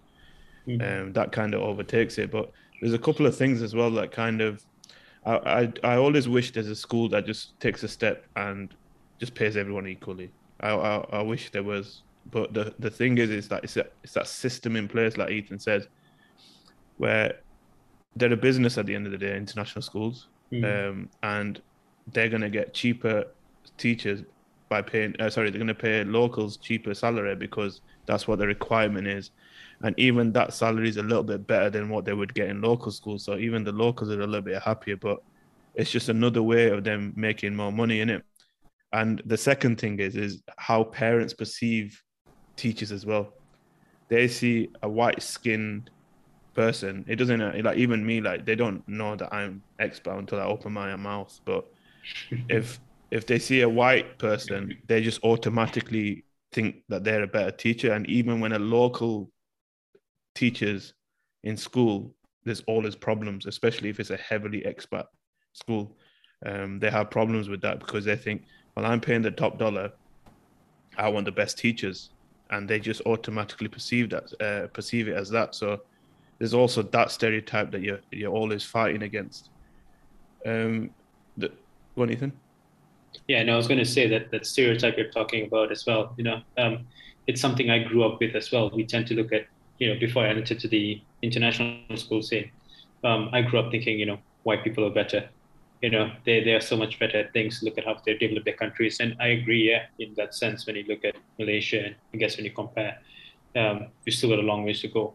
[0.68, 1.02] mm-hmm.
[1.02, 2.50] um, that kind of overtakes it but
[2.80, 4.64] there's a couple of things as well that kind of
[5.26, 8.74] I, I, I always wish there's a school that just takes a step and
[9.18, 13.30] just pays everyone equally I, I, I wish there was but the the thing is
[13.30, 15.88] is that it's, a, it's that system in place like ethan says
[16.98, 17.38] where
[18.16, 20.64] they're a business at the end of the day international schools mm.
[20.64, 21.60] um, and
[22.12, 23.24] they're going to get cheaper
[23.76, 24.22] teachers
[24.68, 25.14] by paying.
[25.20, 29.30] Uh, sorry, they're going to pay locals cheaper salary because that's what the requirement is,
[29.82, 32.60] and even that salary is a little bit better than what they would get in
[32.60, 33.24] local schools.
[33.24, 35.18] So even the locals are a little bit happier, but
[35.74, 38.24] it's just another way of them making more money in it.
[38.92, 42.02] And the second thing is is how parents perceive
[42.56, 43.32] teachers as well.
[44.08, 45.90] They see a white skinned
[46.54, 47.04] person.
[47.06, 50.72] It doesn't like even me like they don't know that I'm expat until I open
[50.72, 51.38] my mouth.
[51.44, 51.66] But
[52.48, 52.80] if
[53.12, 57.92] if they see a white person, they just automatically think that they're a better teacher.
[57.92, 59.30] And even when a local
[60.38, 60.94] teachers
[61.42, 62.14] in school,
[62.44, 65.06] there's always problems, especially if it's a heavily expat
[65.52, 65.96] school.
[66.46, 68.42] Um, they have problems with that because they think,
[68.74, 69.90] well, I'm paying the top dollar.
[70.96, 72.10] I want the best teachers,
[72.50, 75.54] and they just automatically perceive that uh, perceive it as that.
[75.54, 75.80] So
[76.38, 79.50] there's also that stereotype that you're you're always fighting against.
[80.46, 80.90] Um,
[81.36, 81.50] the,
[81.94, 82.32] what Ethan?
[83.26, 86.14] Yeah, no, I was going to say that that stereotype you're talking about as well.
[86.18, 86.86] You know, um,
[87.26, 88.70] it's something I grew up with as well.
[88.70, 89.46] We tend to look at,
[89.78, 92.50] you know, before I entered to the international school scene,
[93.04, 95.28] um, I grew up thinking, you know, white people are better.
[95.82, 97.62] You know, they they are so much better at things.
[97.62, 99.70] Look at how they develop their countries, and I agree.
[99.70, 102.98] Yeah, in that sense, when you look at Malaysia, and I guess when you compare,
[103.54, 105.14] um, we still got a long ways to go.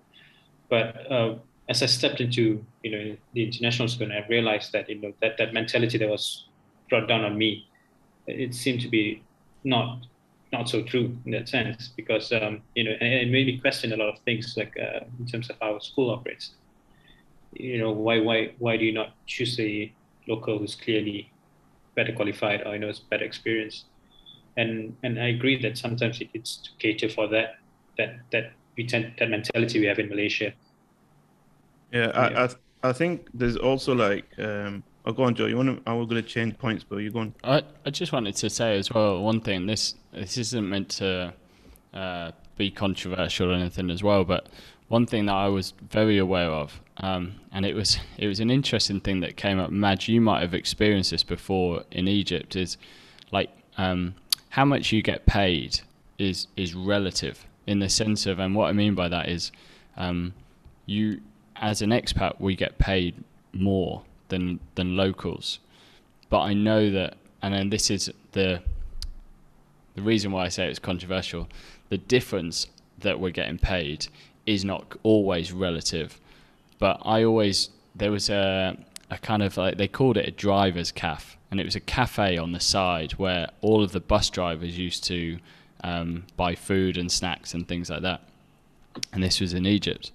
[0.69, 1.35] But uh,
[1.67, 5.11] as I stepped into, you know, the international school, and I realized that you know
[5.21, 6.47] that that mentality that was
[6.87, 7.67] brought down on me
[8.27, 9.21] it seemed to be
[9.63, 10.05] not
[10.53, 13.91] not so true in that sense because um, you know and it made me question
[13.91, 16.51] a lot of things like uh, in terms of how school operates.
[17.51, 19.91] You know why why why do you not choose a
[20.27, 21.29] local who's clearly
[21.95, 23.85] better qualified or you know has better experience?
[24.55, 27.57] And and I agree that sometimes it, it's to cater for that
[27.97, 30.53] that that we tend that mentality we have in Malaysia.
[31.91, 32.21] Yeah, yeah.
[32.21, 35.47] I, I I think there's also like um Oh, go on, Joe.
[35.47, 35.89] You want to?
[35.89, 37.33] I was going to change points, but you're going.
[37.43, 39.65] I I just wanted to say as well one thing.
[39.65, 41.33] This this isn't meant to
[41.93, 44.47] uh, be controversial or anything as well, but
[44.87, 48.49] one thing that I was very aware of, um, and it was it was an
[48.49, 49.71] interesting thing that came up.
[49.71, 52.55] Madge, you might have experienced this before in Egypt.
[52.55, 52.77] Is
[53.31, 54.15] like um,
[54.49, 55.81] how much you get paid
[56.17, 59.51] is is relative in the sense of, and what I mean by that is,
[59.97, 60.33] um,
[60.85, 61.19] you
[61.57, 63.21] as an expat we get paid
[63.53, 64.03] more
[64.33, 65.59] than than locals.
[66.29, 68.61] But I know that, and then this is the
[69.95, 71.47] the reason why I say it's controversial.
[71.89, 72.67] The difference
[72.99, 74.07] that we're getting paid
[74.45, 76.19] is not always relative,
[76.79, 78.77] but I always there was a
[79.09, 82.37] a kind of like they called it a driver's cafe, and it was a cafe
[82.37, 85.37] on the side where all of the bus drivers used to
[85.83, 88.21] um, buy food and snacks and things like that.
[89.11, 90.11] And this was in Egypt.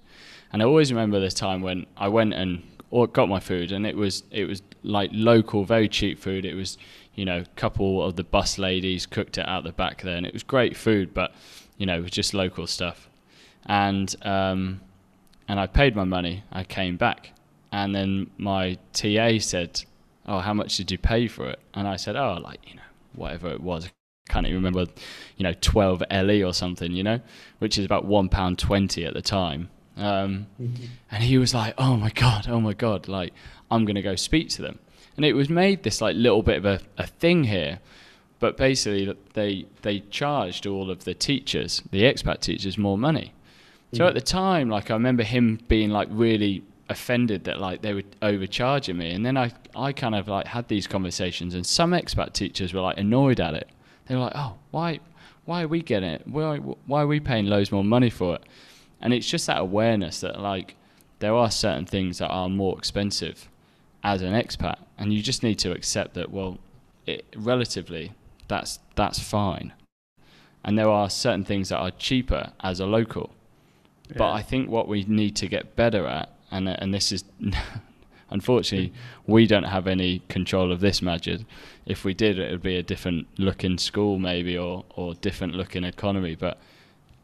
[0.51, 3.85] And I always remember the time when I went and or got my food, and
[3.85, 6.45] it was it was like local, very cheap food.
[6.45, 6.77] It was
[7.19, 10.25] you know, a couple of the bus ladies cooked it out the back there, and
[10.25, 11.33] it was great food, but
[11.77, 13.09] you know, it was just local stuff.
[13.65, 14.79] And um,
[15.49, 16.45] and I paid my money.
[16.49, 17.31] I came back,
[17.73, 19.83] and then my TA said,
[20.27, 22.89] "Oh, how much did you pay for it?" And I said, "Oh, like you know,
[23.15, 23.91] whatever it was." I
[24.31, 24.89] can't even remember,
[25.35, 27.19] you know, 12 LE or something, you know,
[27.57, 29.69] which is about one pound twenty at the time.
[29.99, 30.85] Um, mm-hmm.
[31.11, 33.33] And he was like, "Oh my god, oh my god!" Like
[33.69, 34.79] I'm gonna go speak to them.
[35.17, 37.79] And it was made this like little bit of a, a thing here,
[38.39, 43.33] but basically they they charged all of the teachers, the expat teachers, more money.
[43.93, 44.15] So at mm.
[44.15, 48.97] the time, like I remember him being like really offended that like they were overcharging
[48.97, 52.73] me, and then I I kind of like had these conversations, and some expat teachers
[52.73, 53.69] were like annoyed at it.
[54.07, 54.99] They were like, "Oh, why
[55.45, 56.27] why are we getting it?
[56.27, 58.43] Why why are we paying loads more money for it?"
[59.01, 60.75] And it's just that awareness that like
[61.19, 63.49] there are certain things that are more expensive
[64.03, 66.57] as an expat and you just need to accept that well
[67.05, 68.13] it, relatively
[68.49, 69.71] that's that's fine.
[70.65, 73.29] And there are certain things that are cheaper as a local.
[74.09, 74.15] Yeah.
[74.17, 77.23] but i think what we need to get better at and and this is
[78.31, 78.91] unfortunately
[79.27, 81.45] we don't have any control of this Majid.
[81.85, 85.83] If we did it would be a different looking school maybe or or different looking
[85.83, 86.35] economy.
[86.35, 86.57] But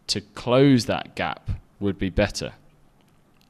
[0.07, 1.49] to close that gap
[1.80, 2.53] would be better.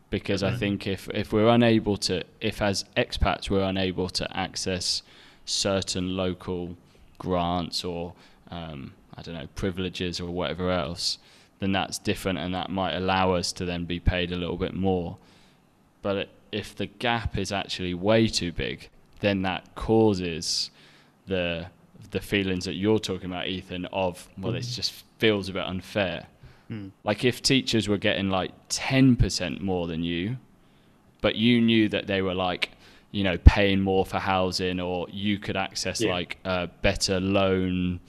[0.09, 5.01] Because I think if, if we're unable to, if as expats we're unable to access
[5.45, 6.78] certain local
[7.17, 8.13] grants or
[8.49, 11.17] um, I don't know privileges or whatever else,
[11.59, 14.73] then that's different, and that might allow us to then be paid a little bit
[14.73, 15.17] more.
[16.01, 18.89] But if the gap is actually way too big,
[19.21, 20.69] then that causes
[21.28, 21.67] the
[22.11, 24.57] the feelings that you're talking about, Ethan, of well, mm.
[24.57, 26.28] it just feels a bit unfair.
[26.70, 26.91] Mm.
[27.03, 30.38] Like if teachers were getting like ten percent more than you,
[31.22, 32.72] but you knew that they were like,
[33.11, 36.11] you know, paying more for housing, or you could access yeah.
[36.11, 37.99] like a better loan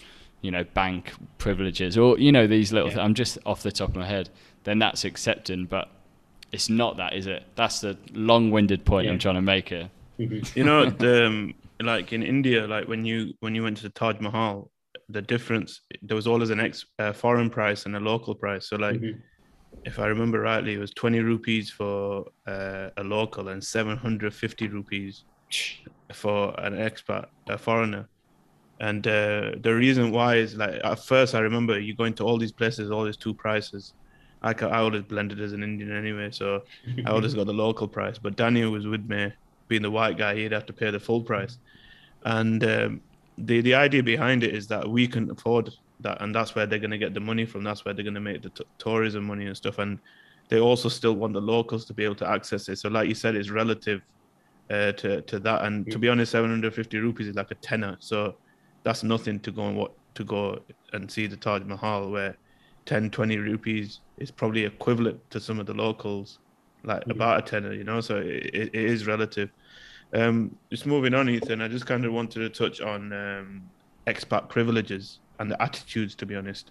[0.43, 2.95] you know, bank privileges or, you know, these little, yeah.
[2.95, 4.31] th- I'm just off the top of my head,
[4.63, 5.65] then that's accepting.
[5.65, 5.89] But
[6.53, 7.43] it's not that, is it?
[7.57, 9.13] That's the long winded point yeah.
[9.13, 9.91] I'm trying to make here.
[10.21, 10.57] Mm-hmm.
[10.57, 13.89] You know, the, um, like in India, like when you when you went to the
[13.91, 14.71] Taj Mahal,
[15.09, 18.69] the difference there was always an ex uh, foreign price and a local price.
[18.69, 19.19] So like, mm-hmm.
[19.85, 24.35] if I remember rightly, it was twenty rupees for uh, a local and seven hundred
[24.35, 25.25] fifty rupees
[26.13, 28.09] for an expat, a foreigner.
[28.81, 32.39] And uh, the reason why is like at first I remember you going to all
[32.39, 33.95] these places, all these two prices.
[34.43, 36.63] I, I always blended as an Indian anyway, so
[37.07, 38.19] I always got the local price.
[38.19, 39.33] But Daniel was with me,
[39.67, 41.59] being the white guy, he'd have to pay the full price.
[42.25, 43.01] And um,
[43.39, 45.71] the the idea behind it is that we can afford
[46.01, 47.65] that, and that's where they're going to get the money from.
[47.65, 49.79] That's where they're going to make the t- tourism money and stuff.
[49.79, 49.99] And
[50.49, 52.77] they also still want the locals to be able to access it.
[52.77, 54.03] So, like you said, it's relative
[54.71, 55.65] uh, to to that.
[55.65, 57.97] And to be honest, 750 rupees is like a tenner.
[58.01, 58.37] So
[58.83, 60.59] that's nothing to go and what to go
[60.93, 62.37] and see the Taj Mahal, where
[62.87, 66.39] 10, 20 rupees is probably equivalent to some of the locals,
[66.85, 67.11] like mm-hmm.
[67.13, 68.01] about a tenner, you know.
[68.01, 69.51] So it, it is relative.
[70.15, 71.61] Um, just moving on, Ethan.
[71.61, 73.63] I just kind of wanted to touch on um,
[74.07, 76.71] expat privileges and the attitudes, to be honest.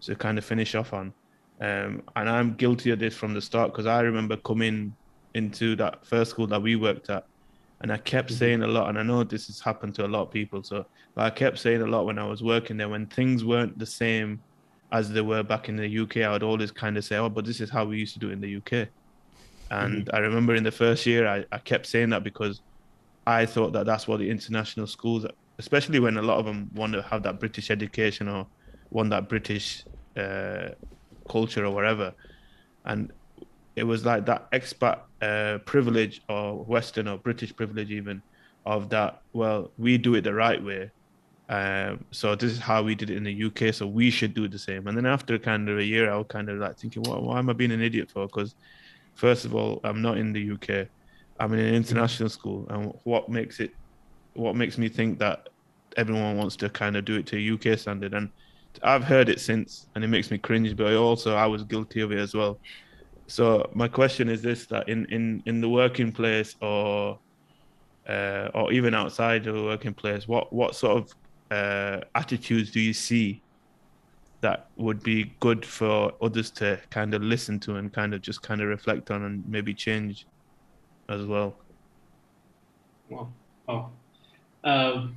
[0.00, 1.12] So kind of finish off on,
[1.60, 4.94] um, and I'm guilty of this from the start because I remember coming
[5.34, 7.26] into that first school that we worked at
[7.80, 8.38] and I kept mm-hmm.
[8.38, 10.62] saying a lot, and I know this has happened to a lot of people.
[10.62, 13.78] So, but I kept saying a lot when I was working there, when things weren't
[13.78, 14.40] the same
[14.90, 17.44] as they were back in the UK, I would always kind of say, "Oh, but
[17.44, 18.88] this is how we used to do it in the UK."
[19.70, 20.16] And mm-hmm.
[20.16, 22.60] I remember in the first year, I, I kept saying that because
[23.26, 25.26] I thought that that's what the international schools,
[25.58, 28.46] especially when a lot of them want to have that British education or
[28.90, 29.84] want that British
[30.16, 30.68] uh,
[31.28, 32.14] culture or whatever.
[32.84, 33.12] And
[33.76, 38.22] it was like that expat uh, privilege or Western or British privilege even
[38.64, 39.22] of that.
[39.32, 40.90] Well, we do it the right way,
[41.48, 43.74] um, so this is how we did it in the UK.
[43.74, 44.86] So we should do the same.
[44.86, 47.38] And then after kind of a year, I was kind of like thinking, what, why
[47.38, 48.26] am I being an idiot for?
[48.26, 48.54] Because
[49.18, 50.86] first of all, I'm not in the UK.
[51.40, 53.72] I'm in an international school, and what makes it,
[54.34, 55.48] what makes me think that
[55.96, 58.14] everyone wants to kind of do it to UK standard?
[58.14, 58.30] And
[58.82, 60.76] I've heard it since, and it makes me cringe.
[60.76, 62.58] But also, I was guilty of it as well.
[63.26, 67.18] So my question is this: that in in in the working place or
[68.08, 71.12] uh, or even outside of the working place, what what sort of
[71.50, 73.42] uh, attitudes do you see
[74.40, 78.42] that would be good for others to kind of listen to and kind of just
[78.42, 80.26] kind of reflect on and maybe change
[81.08, 81.56] as well?
[83.08, 83.32] Well,
[83.68, 83.88] oh,
[84.64, 85.16] um,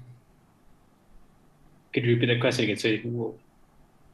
[1.94, 2.78] could you repeat the question again?
[2.78, 3.36] So, you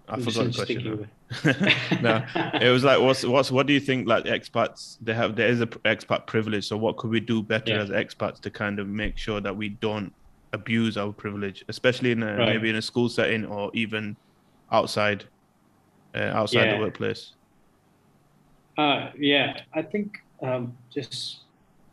[0.09, 1.09] I forgot the question.
[2.01, 2.23] no,
[2.61, 4.07] it was like, what's what's what do you think?
[4.07, 6.65] Like expats, they have there is a expat privilege.
[6.67, 7.81] So what could we do better yeah.
[7.81, 10.13] as expats to kind of make sure that we don't
[10.53, 12.53] abuse our privilege, especially in a, right.
[12.53, 14.15] maybe in a school setting or even
[14.71, 15.25] outside
[16.15, 16.75] uh, outside yeah.
[16.75, 17.33] the workplace?
[18.77, 21.39] Uh, yeah, I think um, just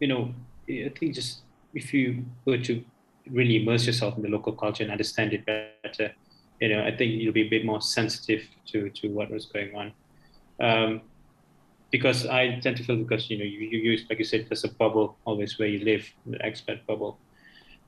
[0.01, 0.35] you know,
[0.69, 1.41] I think just
[1.75, 2.85] if you were to
[3.31, 6.15] really immerse yourself in the local culture and understand it better
[6.61, 9.75] you know, I think you'll be a bit more sensitive to to what was going
[9.75, 9.93] on.
[10.61, 11.03] Um,
[11.91, 14.65] because I tend to feel because you know you, you use like you said there's
[14.65, 17.19] a bubble always where you live the expat bubble.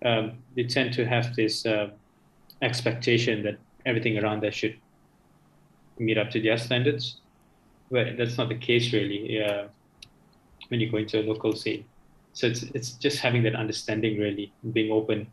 [0.05, 1.89] Um, you tend to have this uh,
[2.61, 4.77] expectation that everything around there should
[5.99, 7.21] meet up to their standards,
[7.91, 9.43] but that's not the case really.
[9.43, 9.69] Uh,
[10.69, 11.85] when you go into a local scene,
[12.33, 15.27] so it's it's just having that understanding really, being open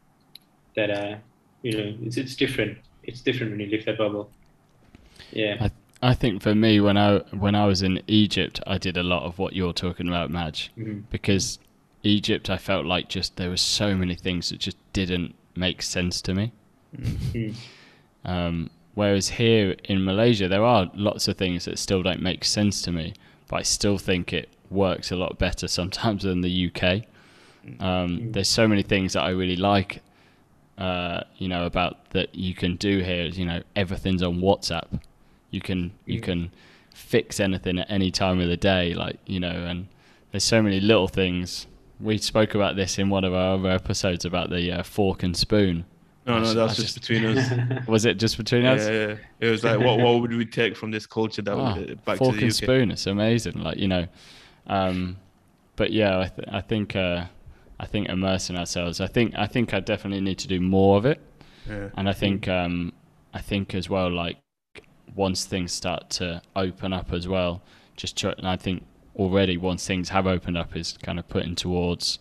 [0.76, 1.16] that uh,
[1.64, 4.30] you know it's it's different it's different when you live that bubble.
[5.32, 5.58] Yeah.
[5.60, 9.04] I, I think for me, when I when I was in Egypt, I did a
[9.04, 11.02] lot of what you're talking about, Madge, mm-hmm.
[11.10, 11.60] because
[12.04, 16.22] Egypt, I felt like just there were so many things that just didn't make sense
[16.24, 16.52] to me.
[16.96, 17.58] Mm-hmm.
[18.26, 22.82] Um, whereas here in Malaysia, there are lots of things that still don't make sense
[22.84, 23.14] to me,
[23.48, 27.04] but I still think it works a lot better sometimes than the UK.
[27.80, 28.32] Um, mm-hmm.
[28.32, 30.02] There's so many things that I really like
[30.78, 35.00] uh, you know, about that you can do here is, you know, everything's on WhatsApp.
[35.52, 36.52] You can you can
[36.94, 38.94] fix anything at any time of the day.
[38.94, 39.88] Like you know, and
[40.32, 41.68] there's so many little things.
[42.00, 45.38] We spoke about this in one of our other episodes about the uh, fork and
[45.38, 45.86] spoon.
[46.26, 47.88] No, no, I that's just- just between us.
[47.88, 48.88] Was it just between us?
[48.88, 49.16] yeah, yeah.
[49.42, 52.36] It was like, what, what would we take from this culture that would, back fork
[52.36, 52.56] to the and UK?
[52.56, 52.92] spoon.
[52.92, 53.60] It's amazing.
[53.62, 54.08] Like you know,
[54.68, 55.18] um,
[55.76, 57.26] but yeah, I, th- I think uh,
[57.80, 59.02] I think immersing ourselves.
[59.02, 61.20] I think I think I definitely need to do more of it,
[61.70, 61.90] Yeah.
[61.98, 62.94] and I think um,
[63.34, 64.38] I think as well like
[65.16, 67.62] once things start to open up as well,
[67.98, 68.84] just try, and I think
[69.18, 72.18] already once things have opened up is kind of putting towards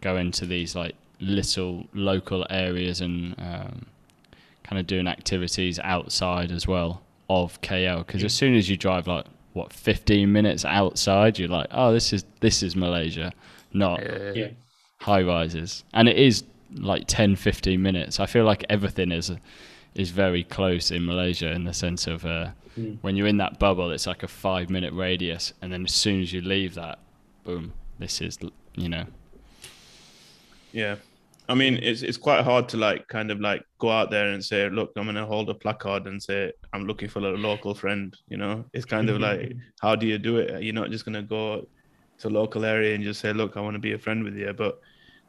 [0.00, 3.86] going to these like little local areas and um,
[4.62, 9.06] kind of doing activities outside as well of KL because as soon as you drive
[9.06, 13.32] like what 15 minutes outside you're like oh this is this is Malaysia
[13.72, 14.32] not Yeah.
[14.34, 14.48] yeah.
[15.00, 16.44] high rises and it is
[16.76, 19.30] like 10 15 minutes I feel like everything is
[19.94, 22.98] is very close in Malaysia in the sense of uh, Mm.
[23.02, 26.20] when you're in that bubble it's like a 5 minute radius and then as soon
[26.20, 26.98] as you leave that
[27.44, 28.36] boom this is
[28.74, 29.04] you know
[30.74, 30.96] Yeah.
[31.48, 34.44] I mean, it's it's quite hard to like kind of like go out there and
[34.44, 38.16] say, look, I'm gonna hold a placard and say I'm looking for a local friend.
[38.28, 39.58] You know, it's kind of like, mm-hmm.
[39.80, 40.62] how do you do it?
[40.62, 41.66] You're not just gonna go
[42.18, 44.52] to local area and just say, look, I want to be a friend with you.
[44.52, 44.80] But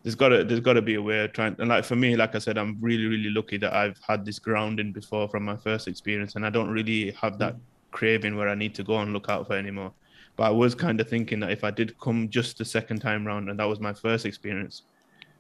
[0.04, 1.56] there's gotta there's gotta be a way of trying.
[1.60, 4.40] And like for me, like I said, I'm really really lucky that I've had this
[4.40, 7.60] grounding before from my first experience, and I don't really have that mm.
[7.92, 9.92] craving where I need to go and look out for anymore.
[10.38, 13.28] But I was kind of thinking that if I did come just the second time
[13.28, 14.84] round, and that was my first experience,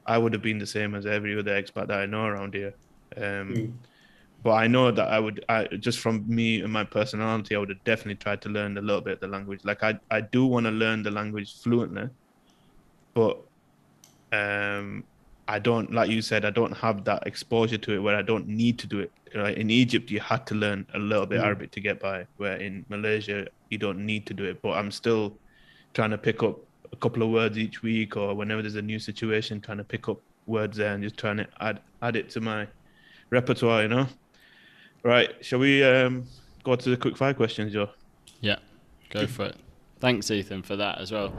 [0.05, 2.73] I would have been the same as every other expat that I know around here.
[3.17, 3.73] Um, Mm.
[4.43, 7.69] But I know that I would, I just from me and my personality, I would
[7.69, 9.61] have definitely tried to learn a little bit of the language.
[9.63, 12.09] Like I, I do want to learn the language fluently,
[13.15, 13.39] but
[14.31, 15.03] um,
[15.47, 18.47] I don't, like you said, I don't have that exposure to it where I don't
[18.47, 19.11] need to do it.
[19.33, 21.45] Like in Egypt, you had to learn a little bit Mm.
[21.45, 24.61] Arabic to get by, where in Malaysia, you don't need to do it.
[24.61, 25.39] But I'm still
[25.95, 26.59] trying to pick up
[26.91, 30.09] a couple of words each week or whenever there's a new situation, trying to pick
[30.09, 32.67] up words there and just trying to add add it to my
[33.29, 34.07] repertoire, you know?
[35.03, 35.33] Right.
[35.43, 36.25] Shall we um
[36.63, 37.89] go to the quick fire questions, Joe?
[38.41, 38.57] Yeah,
[39.09, 39.55] go for it.
[39.99, 41.33] Thanks, Ethan, for that as well.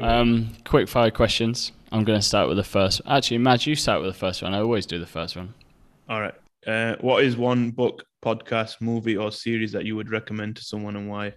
[0.00, 1.72] Um, quick fire questions.
[1.92, 3.00] I'm going to start with the first.
[3.06, 4.54] Actually, Maj, you start with the first one.
[4.54, 5.54] I always do the first one.
[6.08, 6.34] All right.
[6.66, 10.96] Uh, what is one book, podcast, movie, or series that you would recommend to someone
[10.96, 11.34] and why?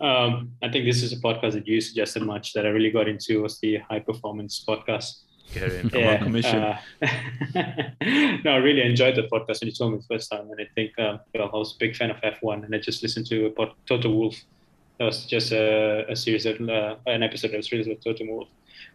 [0.00, 3.08] Um, I think this is a podcast that you suggested Maj that I really got
[3.08, 5.22] into was the high performance podcast.
[5.54, 5.90] Get in.
[5.90, 6.62] Come on, commission.
[6.62, 6.78] uh,
[8.44, 10.68] no, I really enjoyed the podcast when you told me the first time, and I
[10.74, 13.46] think um, well, I was a big fan of F1, and I just listened to
[13.46, 14.36] a pod, Toto Wolff.
[14.98, 18.24] That was just a, a series of uh, an episode that was released with Toto
[18.26, 18.48] Wolff.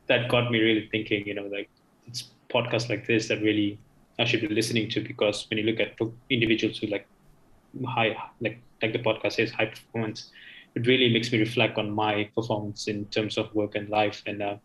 [0.07, 1.25] That got me really thinking.
[1.25, 1.69] You know, like
[2.05, 3.79] it's podcasts like this that really
[4.21, 5.97] I should be listening to because when you look at
[6.29, 7.07] individuals who like
[7.85, 10.31] high, like like the podcast says, high performance,
[10.75, 14.41] it really makes me reflect on my performance in terms of work and life and.
[14.41, 14.55] Uh,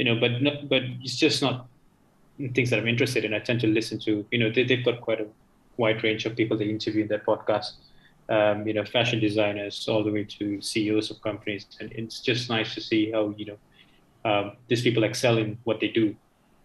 [0.00, 1.66] you know, but not, but it's just not
[2.54, 3.34] things that I'm interested in.
[3.34, 5.26] I tend to listen to, you know, they, they've got quite a
[5.76, 7.72] wide range of people they interview in their podcast.
[8.30, 12.48] Um, you know, fashion designers all the way to CEOs of companies, and it's just
[12.48, 16.16] nice to see how you know um, these people excel in what they do,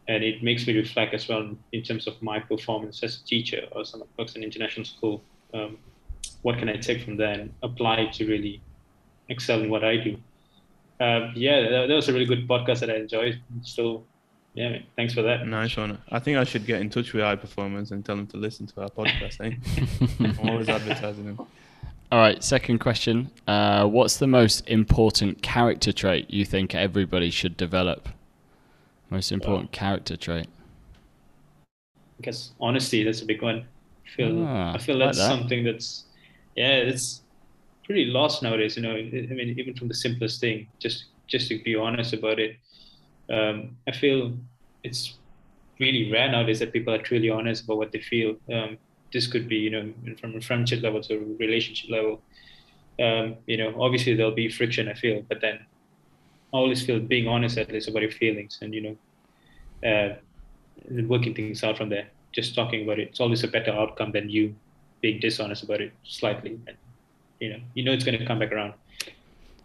[0.08, 3.68] and it makes me reflect as well in terms of my performance as a teacher
[3.72, 5.24] or someone who works in international school.
[5.54, 5.78] Um,
[6.42, 8.62] what can I take from there and apply to really
[9.30, 10.18] excel in what I do?
[11.00, 13.42] uh, yeah, that, that, was a really good podcast that I enjoyed.
[13.64, 14.04] So,
[14.54, 15.46] yeah, thanks for that.
[15.46, 15.98] Nice one.
[16.10, 18.66] I think I should get in touch with High Performance and tell them to listen
[18.68, 19.42] to our podcast.
[19.42, 20.36] Eh?
[20.40, 21.48] I'm always advertising them.
[22.12, 23.30] All right, second question.
[23.48, 28.08] Uh, what's the most important character trait you think everybody should develop?
[29.10, 30.48] Most important character trait?
[32.20, 33.04] I guess honesty.
[33.04, 33.66] That's a big one.
[34.06, 34.46] I feel.
[34.46, 35.30] Ah, I feel like that's that.
[35.30, 36.06] something that's.
[36.56, 37.22] Yeah, it's
[37.86, 38.78] pretty lost nowadays.
[38.78, 42.40] You know, I mean, even from the simplest thing, just just to be honest about
[42.40, 42.58] it.
[43.30, 44.34] Um, I feel
[44.84, 45.18] it's
[45.80, 48.36] really rare nowadays that people are truly honest about what they feel.
[48.54, 48.78] Um,
[49.12, 52.22] this could be, you know, from a friendship level to a relationship level.
[53.00, 54.88] Um, you know, obviously there'll be friction.
[54.88, 55.66] I feel, but then
[56.56, 58.82] always feel being honest at least about your feelings and you
[59.84, 60.16] know, uh,
[61.08, 62.08] working things out from there.
[62.32, 63.10] Just talking about it.
[63.10, 64.56] It's always a better outcome than you
[65.02, 66.60] being dishonest about it slightly.
[66.68, 66.78] And,
[67.40, 68.74] you know, you know it's going to come back around.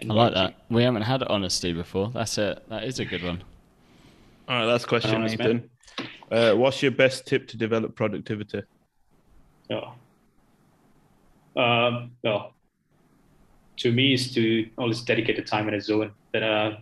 [0.03, 0.55] I like that.
[0.71, 2.11] We haven't had honesty before.
[2.11, 2.63] That's it.
[2.69, 3.43] That is a good one.
[4.49, 5.69] All right, last question, Honest, Ethan.
[6.31, 8.63] Uh, what's your best tip to develop productivity?
[9.71, 9.93] Oh.
[11.61, 12.55] Um, well,
[13.79, 16.77] to me, is to always dedicate the time in a zone that uh,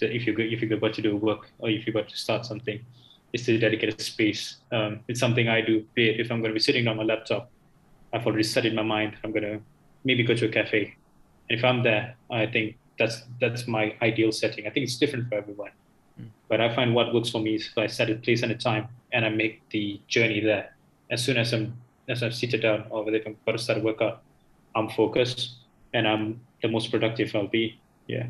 [0.00, 2.46] that if you if you're about to do work or if you're about to start
[2.46, 2.84] something,
[3.32, 4.56] is to dedicate a space.
[4.72, 5.84] Um, it's something I do.
[5.94, 7.50] Be it if I'm going to be sitting on my laptop,
[8.12, 9.16] I've already set in my mind.
[9.24, 9.60] I'm going to
[10.04, 10.96] maybe go to a cafe,
[11.48, 14.66] and if I'm there, I think that's that's my ideal setting.
[14.66, 15.70] I think it's different for everyone,
[16.20, 16.28] mm.
[16.48, 18.56] but I find what works for me is if I set a place and a
[18.56, 20.74] time, and I make the journey there.
[21.10, 21.76] As soon as I'm
[22.08, 24.22] as I'm seated down, or if I'm about to start a workout,
[24.74, 25.56] I'm focused
[25.94, 27.78] and I'm the most productive I'll be.
[28.06, 28.26] Yeah.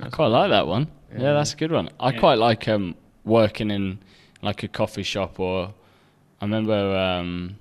[0.00, 0.88] I quite like that one.
[1.12, 1.90] Yeah, yeah that's a good one.
[2.00, 2.20] I yeah.
[2.20, 3.98] quite like um, working in
[4.40, 5.74] like a coffee shop or
[6.42, 7.56] I remember um,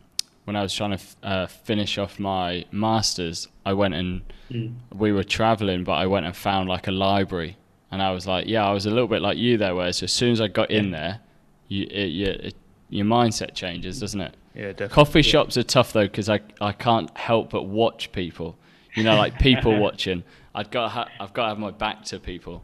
[0.45, 4.73] when I was trying to f- uh, finish off my masters, I went and mm.
[4.91, 7.57] we were traveling, but I went and found like a library,
[7.91, 10.11] and I was like, yeah, I was a little bit like you there, where as
[10.11, 10.79] soon as I got yeah.
[10.79, 11.19] in there,
[11.67, 12.55] you, it, you it,
[12.89, 14.35] your mindset changes, doesn't it?
[14.55, 14.95] Yeah, definitely.
[14.95, 15.31] Coffee yeah.
[15.31, 18.57] shops are tough though because I I can't help but watch people.
[18.95, 20.23] You know, like people watching.
[20.53, 22.63] I've got ha- I've got to have my back to people.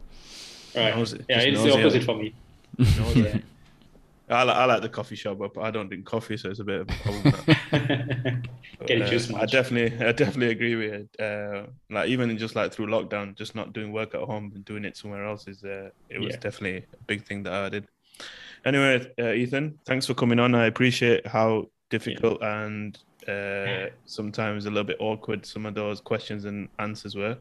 [0.74, 0.94] Right.
[1.28, 2.34] yeah, it's the opposite for me.
[4.30, 6.64] I like, I like the coffee shop, but I don't drink coffee, so it's a
[6.64, 7.34] bit of a problem.
[8.78, 11.24] but, uh, I definitely, I definitely agree with you.
[11.24, 14.84] Uh, like even just like through lockdown, just not doing work at home and doing
[14.84, 16.40] it somewhere else is, uh, it was yeah.
[16.40, 17.86] definitely a big thing that I did.
[18.66, 20.54] Anyway, uh, Ethan, thanks for coming on.
[20.54, 22.64] I appreciate how difficult yeah.
[22.64, 27.38] and uh, sometimes a little bit awkward some of those questions and answers were,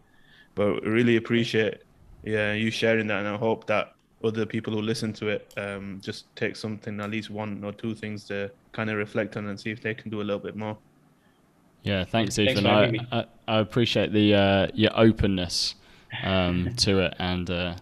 [0.58, 1.84] but really appreciate
[2.24, 3.94] yeah you sharing that, and I hope that
[4.24, 7.94] other people who listen to it um, just take something, at least one or two
[7.94, 10.56] things to kind of reflect on and see if they can do a little bit
[10.56, 10.76] more.
[11.84, 12.64] Yeah, thanks, Ethan.
[12.64, 15.76] Thanks I, I, I, appreciate the uh, your openness
[16.24, 17.76] um, to it, and uh,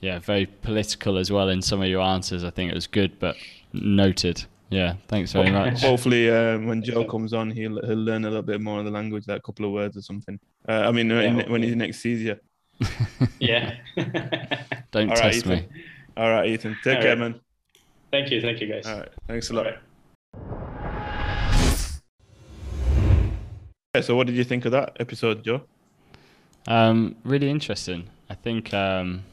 [0.00, 2.42] yeah, very political as well in some of your answers.
[2.42, 3.36] I think it was good, but
[3.74, 4.46] noted.
[4.72, 5.82] Yeah, thanks very much.
[5.82, 8.90] Hopefully, uh, when Joe comes on, he'll he'll learn a little bit more of the
[8.90, 10.40] language, like a couple of words or something.
[10.66, 12.36] Uh, I mean, yeah, in, when he next sees you.
[13.38, 13.76] yeah.
[14.90, 15.82] Don't All test right, me.
[16.16, 16.78] All right, Ethan.
[16.82, 17.18] Take All care, right.
[17.18, 17.40] man.
[18.10, 18.40] Thank you.
[18.40, 18.86] Thank you, guys.
[18.86, 19.08] All right.
[19.28, 19.66] Thanks a lot.
[24.00, 25.62] so, what did you think of that episode, Joe?
[26.66, 28.08] Um, really interesting.
[28.30, 28.72] I think.
[28.72, 29.24] Um,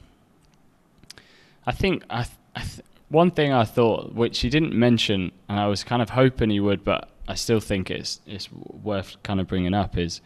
[1.65, 2.25] I think I,
[2.55, 6.11] I th- one thing I thought, which he didn't mention, and I was kind of
[6.11, 10.21] hoping he would, but I still think it's it's worth kind of bringing up is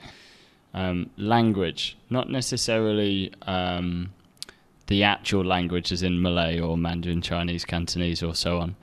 [0.74, 4.14] um, language, not necessarily um,
[4.88, 8.76] the actual language, as in Malay or Mandarin Chinese, Cantonese, or so on,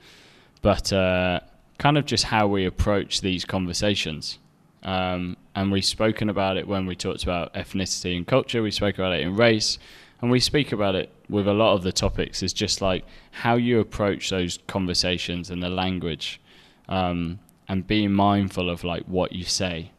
[0.61, 1.39] but uh,
[1.77, 4.39] kind of just how we approach these conversations.
[4.83, 8.63] Um, and we've spoken about it when we talked about ethnicity and culture.
[8.63, 9.77] We spoke about it in race,
[10.21, 12.43] and we speak about it with a lot of the topics.
[12.43, 16.41] Is just like how you approach those conversations and the language,
[16.87, 19.91] um, and being mindful of like what you say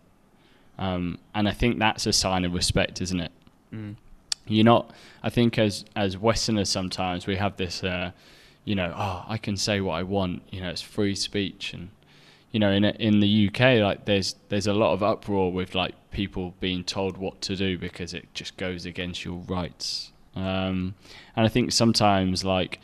[0.78, 3.32] um, and I think that's a sign of respect, isn't it?
[3.72, 3.96] Mm.
[4.46, 4.92] You're not.
[5.22, 8.10] I think as as Westerners sometimes we have this, uh,
[8.64, 10.42] you know, oh, I can say what I want.
[10.50, 11.90] You know, it's free speech, and
[12.50, 15.94] you know, in in the UK, like there's there's a lot of uproar with like
[16.10, 20.11] people being told what to do because it just goes against your rights.
[20.34, 20.94] Um,
[21.36, 22.80] and I think sometimes like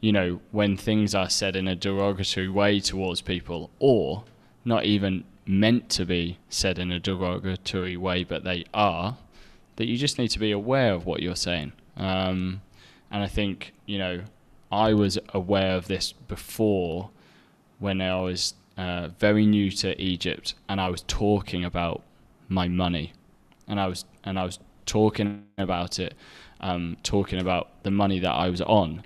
[0.00, 4.24] you know when things are said in a derogatory way towards people, or
[4.64, 9.16] not even meant to be said in a derogatory way, but they are,
[9.76, 11.72] that you just need to be aware of what you're saying.
[11.96, 12.62] Um,
[13.10, 14.22] and I think, you know,
[14.72, 17.10] I was aware of this before
[17.78, 22.02] when I was uh, very new to Egypt and I was talking about
[22.48, 23.12] my money.
[23.68, 26.14] And I was and I was talking about it,
[26.60, 29.02] um, talking about the money that I was on,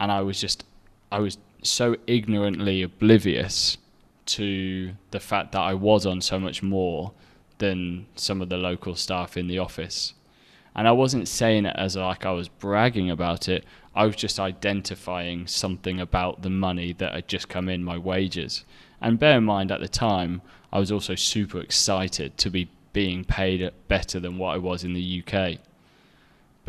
[0.00, 0.64] and I was just
[1.10, 3.78] I was so ignorantly oblivious
[4.26, 7.12] to the fact that I was on so much more
[7.58, 10.14] than some of the local staff in the office.
[10.74, 13.64] And I wasn't saying it as like I was bragging about it.
[13.94, 18.64] I was just identifying something about the money that had just come in, my wages.
[19.00, 20.42] And bear in mind, at the time,
[20.72, 24.92] I was also super excited to be being paid better than what I was in
[24.92, 25.58] the UK.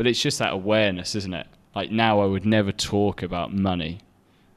[0.00, 1.46] But it's just that awareness, isn't it?
[1.74, 4.00] Like now, I would never talk about money.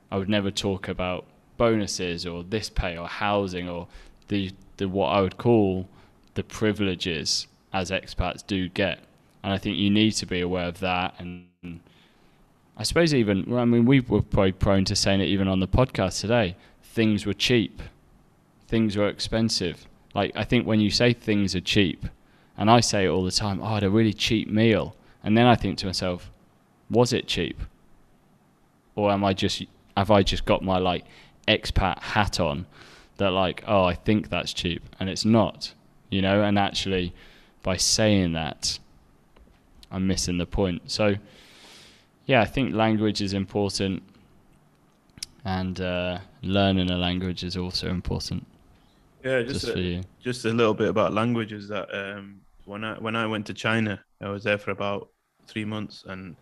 [0.09, 1.25] I would never talk about
[1.57, 3.89] bonuses or this pay or housing or
[4.29, 5.89] the the what I would call
[6.35, 8.99] the privileges as expats do get.
[9.43, 11.15] And I think you need to be aware of that.
[11.19, 11.81] And
[12.77, 15.59] I suppose even, well, I mean, we were probably prone to saying it even on
[15.59, 16.55] the podcast today.
[16.81, 17.81] Things were cheap,
[18.69, 19.87] things were expensive.
[20.15, 22.05] Like, I think when you say things are cheap,
[22.55, 24.95] and I say it all the time, oh, I had a really cheap meal.
[25.23, 26.31] And then I think to myself,
[26.89, 27.61] was it cheap?
[28.95, 29.63] Or am I just,
[29.95, 31.05] have I just got my like
[31.47, 32.65] expat hat on
[33.17, 35.73] that like oh I think that's cheap and it's not
[36.09, 37.13] you know and actually
[37.61, 38.79] by saying that
[39.91, 41.15] I'm missing the point so
[42.25, 44.03] yeah I think language is important
[45.45, 48.45] and uh, learning a language is also important.
[49.23, 50.01] Yeah, just, Just for a, you.
[50.21, 51.67] just a little bit about languages.
[51.67, 55.09] That um, when I when I went to China, I was there for about
[55.47, 56.37] three months, and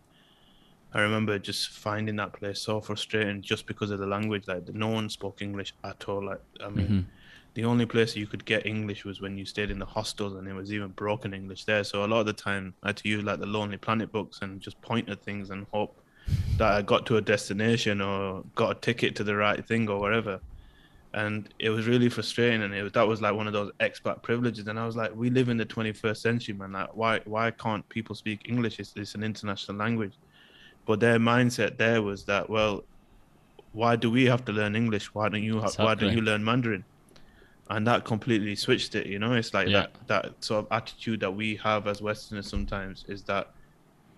[0.94, 4.48] I remember just finding that place so frustrating just because of the language.
[4.48, 6.26] Like no one spoke English at all.
[6.26, 7.10] Like I mean, Mhm.
[7.56, 10.48] the only place you could get English was when you stayed in the hostels, and
[10.48, 11.84] it was even broken English there.
[11.86, 14.40] So a lot of the time, I had to use like the Lonely Planet books
[14.42, 16.02] and just point at things and hope
[16.58, 20.00] that I got to a destination or got a ticket to the right thing or
[20.00, 20.42] whatever.
[21.14, 24.24] And it was really frustrating, and it was, that was like one of those expat
[24.24, 24.68] privileges.
[24.68, 26.72] And I was like, we live in the 21st century, man.
[26.72, 28.80] Like, why why can't people speak English?
[28.80, 30.14] It's, it's an international language.
[30.86, 32.84] But their mindset there was that, well,
[33.74, 35.14] why do we have to learn English?
[35.14, 35.60] Why don't you?
[35.60, 36.86] Ha- Why don't you learn Mandarin?
[37.70, 39.08] And that completely switched it.
[39.08, 39.88] You know, it's like Yeah.
[40.08, 43.48] that that sort of attitude that we have as Westerners sometimes is that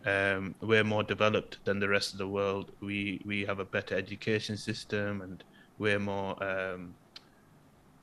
[0.06, 2.72] um, we're more developed than the rest of the world.
[2.82, 5.44] We we have a better education system, and
[5.84, 6.95] we're more um,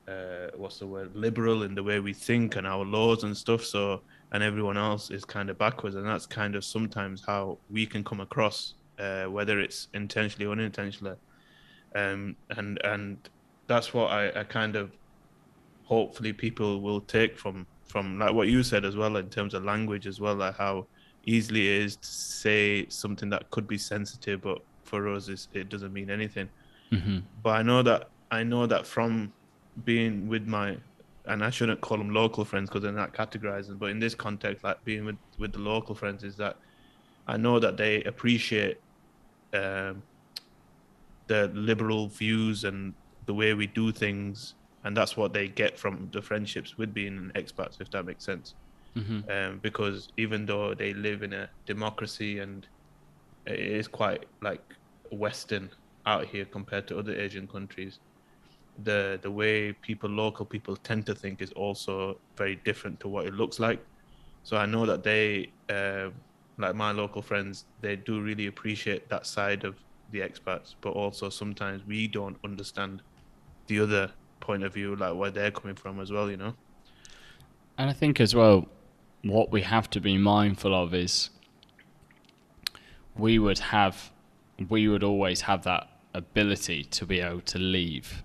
[0.07, 3.63] uh, what's the word liberal in the way we think and our laws and stuff.
[3.63, 4.01] So
[4.31, 8.03] and everyone else is kind of backwards, and that's kind of sometimes how we can
[8.03, 11.17] come across, uh, whether it's intentionally or unintentionally.
[11.95, 13.17] Um, and and
[13.67, 14.91] that's what I, I kind of
[15.83, 19.65] hopefully people will take from from like what you said as well in terms of
[19.65, 20.85] language as well, like how
[21.25, 25.93] easily it is to say something that could be sensitive, but for us it doesn't
[25.93, 26.49] mean anything.
[26.93, 27.27] Mhm.
[27.43, 29.33] But I know that I know that from
[29.83, 30.81] being with my
[31.25, 34.63] and I shouldn't call them local friends because they're not categorizing, but in this context,
[34.63, 36.57] like being with with the local friends, is that
[37.27, 38.79] I know that they appreciate
[39.53, 40.03] um,
[41.27, 42.95] the liberal views and
[43.25, 47.17] the way we do things, and that's what they get from the friendships with being
[47.17, 48.55] an expats, if that makes sense
[48.95, 49.31] Mhm.
[49.31, 52.67] um, because even though they live in a democracy and
[53.47, 54.63] it is quite like
[55.11, 55.71] Western
[56.05, 57.99] out here compared to other Asian countries,
[58.83, 63.25] the the way people, local people, tend to think is also very different to what
[63.25, 63.83] it looks like.
[64.43, 66.09] So I know that they, uh,
[66.57, 69.75] like my local friends, they do really appreciate that side of
[70.11, 73.01] the expats, but also sometimes we don't understand
[73.67, 76.29] the other point of view, like where they're coming from as well.
[76.29, 76.55] You know.
[77.77, 78.67] And I think as well,
[79.23, 81.29] what we have to be mindful of is
[83.15, 84.11] we would have,
[84.69, 88.23] we would always have that ability to be able to leave.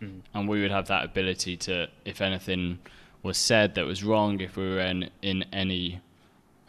[0.00, 0.20] Mm.
[0.32, 2.78] And we would have that ability to, if anything
[3.22, 6.00] was said that was wrong, if we were in, in any,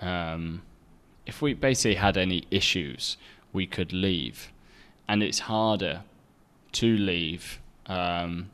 [0.02, 0.62] um,
[1.26, 3.18] if we basically had any issues,
[3.52, 4.52] we could leave.
[5.08, 6.04] And it's harder
[6.74, 8.50] to leave um,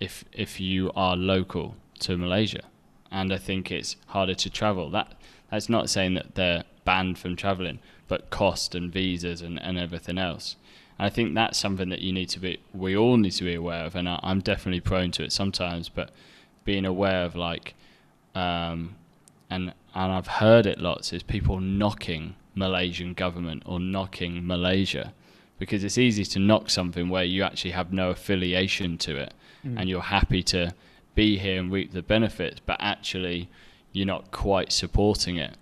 [0.00, 2.62] if if you are local to Malaysia,
[3.10, 4.90] and I think it's harder to travel.
[4.90, 5.14] That
[5.50, 7.78] that's not saying that they're banned from traveling,
[8.08, 10.56] but cost and visas and, and everything else.
[10.98, 13.84] I think that's something that you need to be, we all need to be aware
[13.84, 15.88] of, and I, I'm definitely prone to it sometimes.
[15.88, 16.10] But
[16.64, 17.74] being aware of like,
[18.34, 18.96] um,
[19.50, 25.14] and and I've heard it lots is people knocking Malaysian government or knocking Malaysia
[25.58, 29.32] because it's easy to knock something where you actually have no affiliation to it
[29.78, 30.74] and you're happy to
[31.14, 33.48] be here and reap the benefits, but actually
[33.92, 35.56] you're not quite supporting it.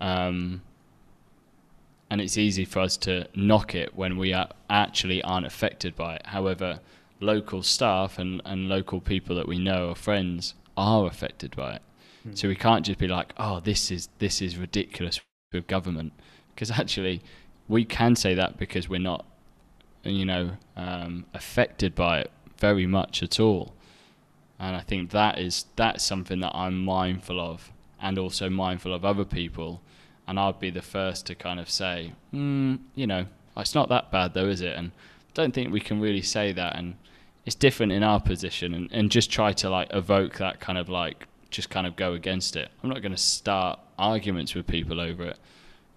[0.00, 0.60] Um,
[2.10, 6.16] and it's easy for us to knock it when we are actually aren't affected by
[6.16, 6.26] it.
[6.26, 6.80] However,
[7.20, 11.82] local staff and, and local people that we know or friends are affected by it.
[12.34, 15.20] So we can't just be like, oh, this is this is ridiculous
[15.54, 16.12] with government,
[16.54, 17.22] because actually
[17.66, 19.24] we can say that because we're not,
[20.02, 23.74] you know, um, affected by it very much at all.
[24.58, 29.02] And I think that is that's something that I'm mindful of, and also mindful of
[29.02, 29.80] other people.
[30.30, 33.26] And I'd be the first to kind of say, mm, you know,
[33.56, 34.76] it's not that bad though, is it?
[34.76, 34.92] And
[35.34, 36.76] don't think we can really say that.
[36.76, 36.94] And
[37.46, 40.88] it's different in our position, and, and just try to like evoke that kind of
[40.88, 42.70] like just kind of go against it.
[42.80, 45.38] I'm not going to start arguments with people over it,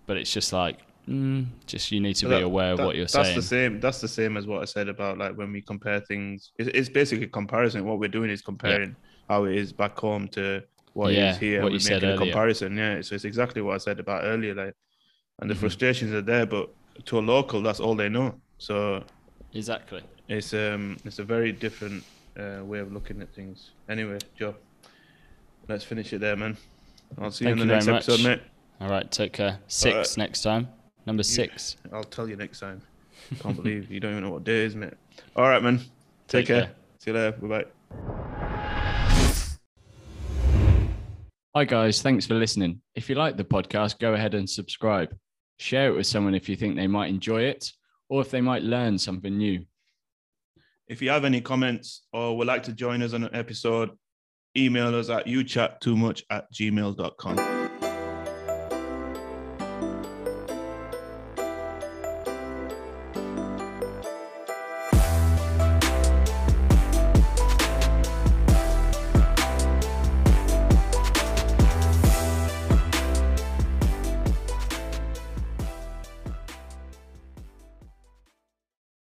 [0.07, 2.95] but it's just like, mm, just you need to be That- aware of that- what
[2.95, 3.35] you're that's saying.
[3.35, 3.79] That's the same.
[3.79, 6.53] That's the same as what I said about like when we compare things.
[6.57, 7.85] It's, it's basically comparison.
[7.85, 8.95] What we're doing is comparing
[9.29, 10.63] how it is back home to
[10.93, 11.61] what Yeah, is here.
[11.61, 12.77] what we're you making a comparison.
[12.77, 14.53] Yeah, so it's exactly what I said about earlier.
[14.55, 14.73] Like,
[15.39, 15.59] and the Mhm.
[15.59, 16.69] frustrations are there, but
[17.05, 18.39] to a local, that's all they know.
[18.57, 19.03] So
[19.53, 20.03] Exactly.
[20.27, 22.03] it's um it's a very different
[22.39, 23.71] uh, way of looking at things.
[23.89, 24.55] Anyway, Joe,
[25.67, 26.57] let's finish it there, man.
[27.19, 28.39] I'll see Thank you in you the next very episode, much.
[28.39, 28.41] mate.
[28.81, 29.59] All right, take care.
[29.67, 30.67] Six next time.
[31.05, 31.77] Number six.
[31.91, 32.81] I'll tell you next time.
[33.41, 34.93] Can't believe you don't even know what day is, mate.
[35.35, 35.77] All right, man.
[35.77, 35.87] Take,
[36.27, 36.61] Take care.
[36.65, 36.75] care.
[36.99, 37.31] See you later.
[37.33, 37.63] Bye
[37.99, 38.52] bye.
[41.55, 42.01] Hi, guys.
[42.01, 42.81] Thanks for listening.
[42.95, 45.15] If you like the podcast, go ahead and subscribe.
[45.59, 47.71] Share it with someone if you think they might enjoy it,
[48.09, 49.63] or if they might learn something new.
[50.87, 53.91] If you have any comments or would like to join us on an episode,
[54.57, 57.52] email us at youchat too much at gmail.com.